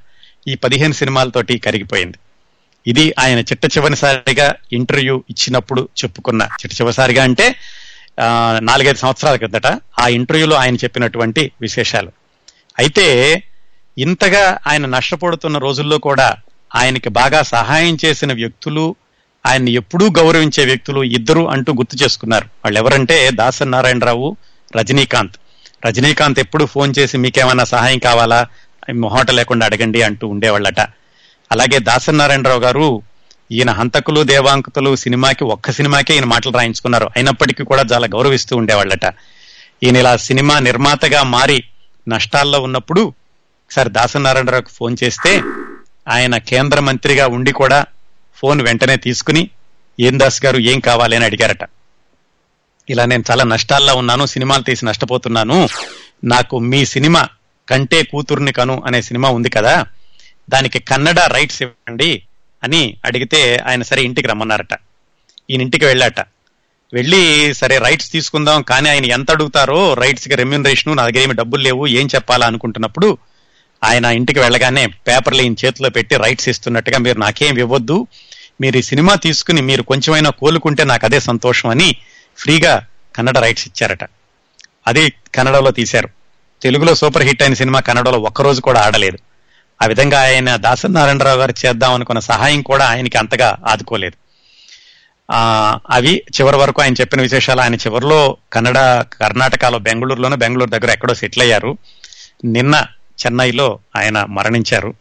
[0.47, 2.17] ఈ పదిహేను సినిమాలతోటి కరిగిపోయింది.
[2.87, 7.55] ఇది ఆయన చిట్ట చివరిసారిగా ఇంటర్వ్యూ ఇచ్చినప్పుడు చెప్పుకున్న చిట్ట చివరిసారిగా అంటే
[8.59, 9.67] నాలుగైదు సంవత్సరాల క్రిందట
[9.99, 12.11] ఆ ఇంటర్వ్యూలో ఆయన చెప్పినటువంటి విశేషాలు.
[12.79, 13.43] అయితే
[13.97, 16.37] ఇంతగా ఆయన నష్టపడుతున్న రోజుల్లో కూడా
[16.75, 18.95] ఆయనకి బాగా సహాయం చేసిన వ్యక్తులు
[19.45, 22.45] ఆయన్ని ఎప్పుడూ గౌరవించే వ్యక్తులు ఇద్దరు అంటూ గుర్తు చేసుకున్నారు.
[22.45, 24.37] వాళ్ళు ఎవరంటే దాసన్ నారాయణరావు
[24.77, 25.37] రజనీకాంత్.
[25.85, 28.47] రజనీకాంత్ ఎప్పుడు ఫోన్ చేసి మీకేమైనా సహాయం కావాలా?
[28.95, 30.81] మొహాట లేకుండా అడగండి అంటూ ఉండేవాళ్ళట.
[31.51, 33.01] అలాగే దాసనారాయణరావు గారు
[33.51, 37.05] ఈయన హంతకులు దేవాంకుతులు సినిమాకి ఒక్క సినిమాకే ఈయన మాటలు రాయించుకున్నారు.
[37.05, 39.05] అయినప్పటికీ కూడా చాలా గౌరవిస్తూ ఉండేవాళ్ళట.
[39.83, 41.63] ఈయన ఇలా సినిమా నిర్మాతగా మారి
[42.07, 45.41] నష్టాల్లో ఉన్నప్పుడు ఒకసారి దాసనారాయణరావుకి ఫోన్ చేస్తే
[46.07, 47.85] ఆయన కేంద్ర మంత్రిగా ఉండి కూడా
[48.35, 49.49] ఫోన్ వెంటనే తీసుకుని
[49.99, 51.15] ఏం దాస్ గారు ఏం కావాలి?
[51.15, 51.69] అని అడిగారట.
[52.89, 55.67] ఇలా నేను చాలా నష్టాల్లో ఉన్నాను సినిమాలు తీసి నష్టపోతున్నాను.
[56.23, 57.27] నాకు మీ సినిమా
[57.69, 59.85] కంటే కూతుర్ని కను అనే సినిమా ఉంది కదా.
[60.51, 62.23] దానికి కన్నడ రైట్స్ ఇవ్వండి
[62.63, 64.73] అని అడిగితే ఆయన సరే ఇంటికి రమ్మన్నారట.
[65.49, 66.19] ఈయన ఇంటికి వెళ్ళాట.
[66.93, 71.87] వెళ్ళి సరే రైట్స్ తీసుకుందాం కానీ ఆయన ఎంత అడుగుతారో రైట్స్కి రెమ్యూనరేషన్ నా దగ్గర ఏమి డబ్బులు లేవు
[71.87, 73.17] ఏం చెప్పాలా అనుకుంటున్నప్పుడు
[73.83, 78.07] ఆయన ఇంటికి వెళ్ళగానే పేపర్లు ఈయన చేతిలో పెట్టి రైట్స్ ఇస్తున్నట్టుగా మీరు నాకేం ఇవ్వద్దు
[78.61, 81.95] మీరు ఈ సినిమా తీసుకుని మీరు కొంచెమైనా కోలుకుంటే నాకు అదే సంతోషం అని
[82.37, 82.85] ఫ్రీగా
[83.15, 84.03] కన్నడ రైట్స్ ఇచ్చారట.
[84.87, 86.09] అది కన్నడలో తీశారు.
[86.61, 89.17] తెలుగులో సూపర్ హిట్ అయిన సినిమా కన్నడలో ఒక్కరోజు కూడా ఆడలేదు.
[89.81, 94.17] ఆ విధంగా ఆయన దాసనారాయణరావు గారు చేద్దాం అనుకున్న సహాయం కూడా ఆయనకి అంతగా ఆదుకోలేదు.
[95.31, 95.39] ఆ
[95.89, 98.77] అవి చివరి వరకు ఆయన చెప్పిన విశేషాలు ఆయన చివరిలో కన్నడ
[99.21, 101.77] కర్ణాటకలో బెంగళూరులోనూ బెంగళూరు దగ్గర ఎక్కడో సెటిల్ అయ్యారు.
[102.45, 102.85] నిన్న
[103.25, 104.95] చెన్నైలో ఆయన మరణించారు.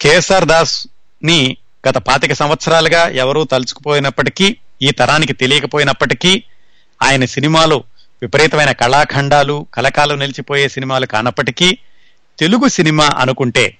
[0.00, 1.56] కేఎస్ఆర్ దాస్ని
[1.88, 6.42] గత పాతిక సంవత్సరాలుగా ఎవరూ తలుచుకుపోయినప్పటికీ ఈ తరానికి తెలియకపోయినప్పటికీ
[7.02, 7.84] ఆయన సినిమాలు
[8.22, 11.78] విపరీతమైన కళాఖండాలు కలకాలం నిలిచిపోయే సినిమాలు కానప్పటికీ
[12.38, 13.76] తెలుగు సినిమా అనుకుంటే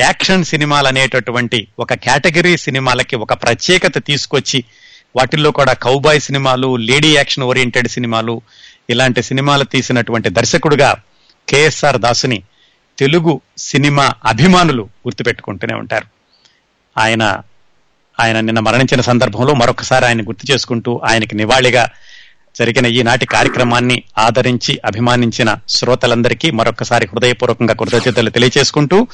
[0.00, 4.64] యాక్షన్ సినిమాలు అనేటటువంటి ఒక కేటగిరీ సినిమాలకి ఒక ప్రత్యేకత తీసుకొచ్చి
[5.16, 8.42] వాటిల్లో కూడా కౌబాయ్ సినిమాలు లేడీ యాక్షన్ ఓరియంటెడ్ సినిమాలు
[8.90, 10.90] ఇలాంటి సినిమాలు తీసినటువంటి దర్శకుడుగా
[11.48, 12.38] కేఎస్ఆర్ దాసుని
[12.98, 16.06] తెలుగు సినిమా అభిమానులు గుర్తుపెట్టుకుంటూనే ఉంటారు.
[16.98, 17.42] ఆయన
[18.20, 21.84] ఆయన నిన్న మరణించిన సందర్భంలో మరొకసారి ఆయన గుర్తు చేసుకుంటూ ఆయనకి నివాళిగా
[22.58, 29.06] జరిగిన ఈనాటి కార్యక్రమాన్ని ఆదరించి అభిమానించిన శ్రోతలందరికీ మరొకసారి హృదయపూర్వకంగా కృతజ్ఞతలు తెలియజేసుకుంటూ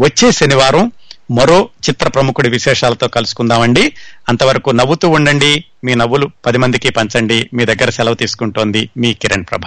[0.00, 0.92] వచ్చే శనివారం
[1.30, 3.92] మరో చిత్ర ప్రముఖుడి విశేషాలతో కలుసుకుందామండి.
[4.28, 5.64] అంతవరకు నవ్వుతూ ఉండండి.
[5.84, 7.50] మీ నవ్వులు పది మందికి పంచండి.
[7.54, 9.60] మీ దగ్గర సెలవు తీసుకుంటోంది మీ కిరణ్ ప్రభ.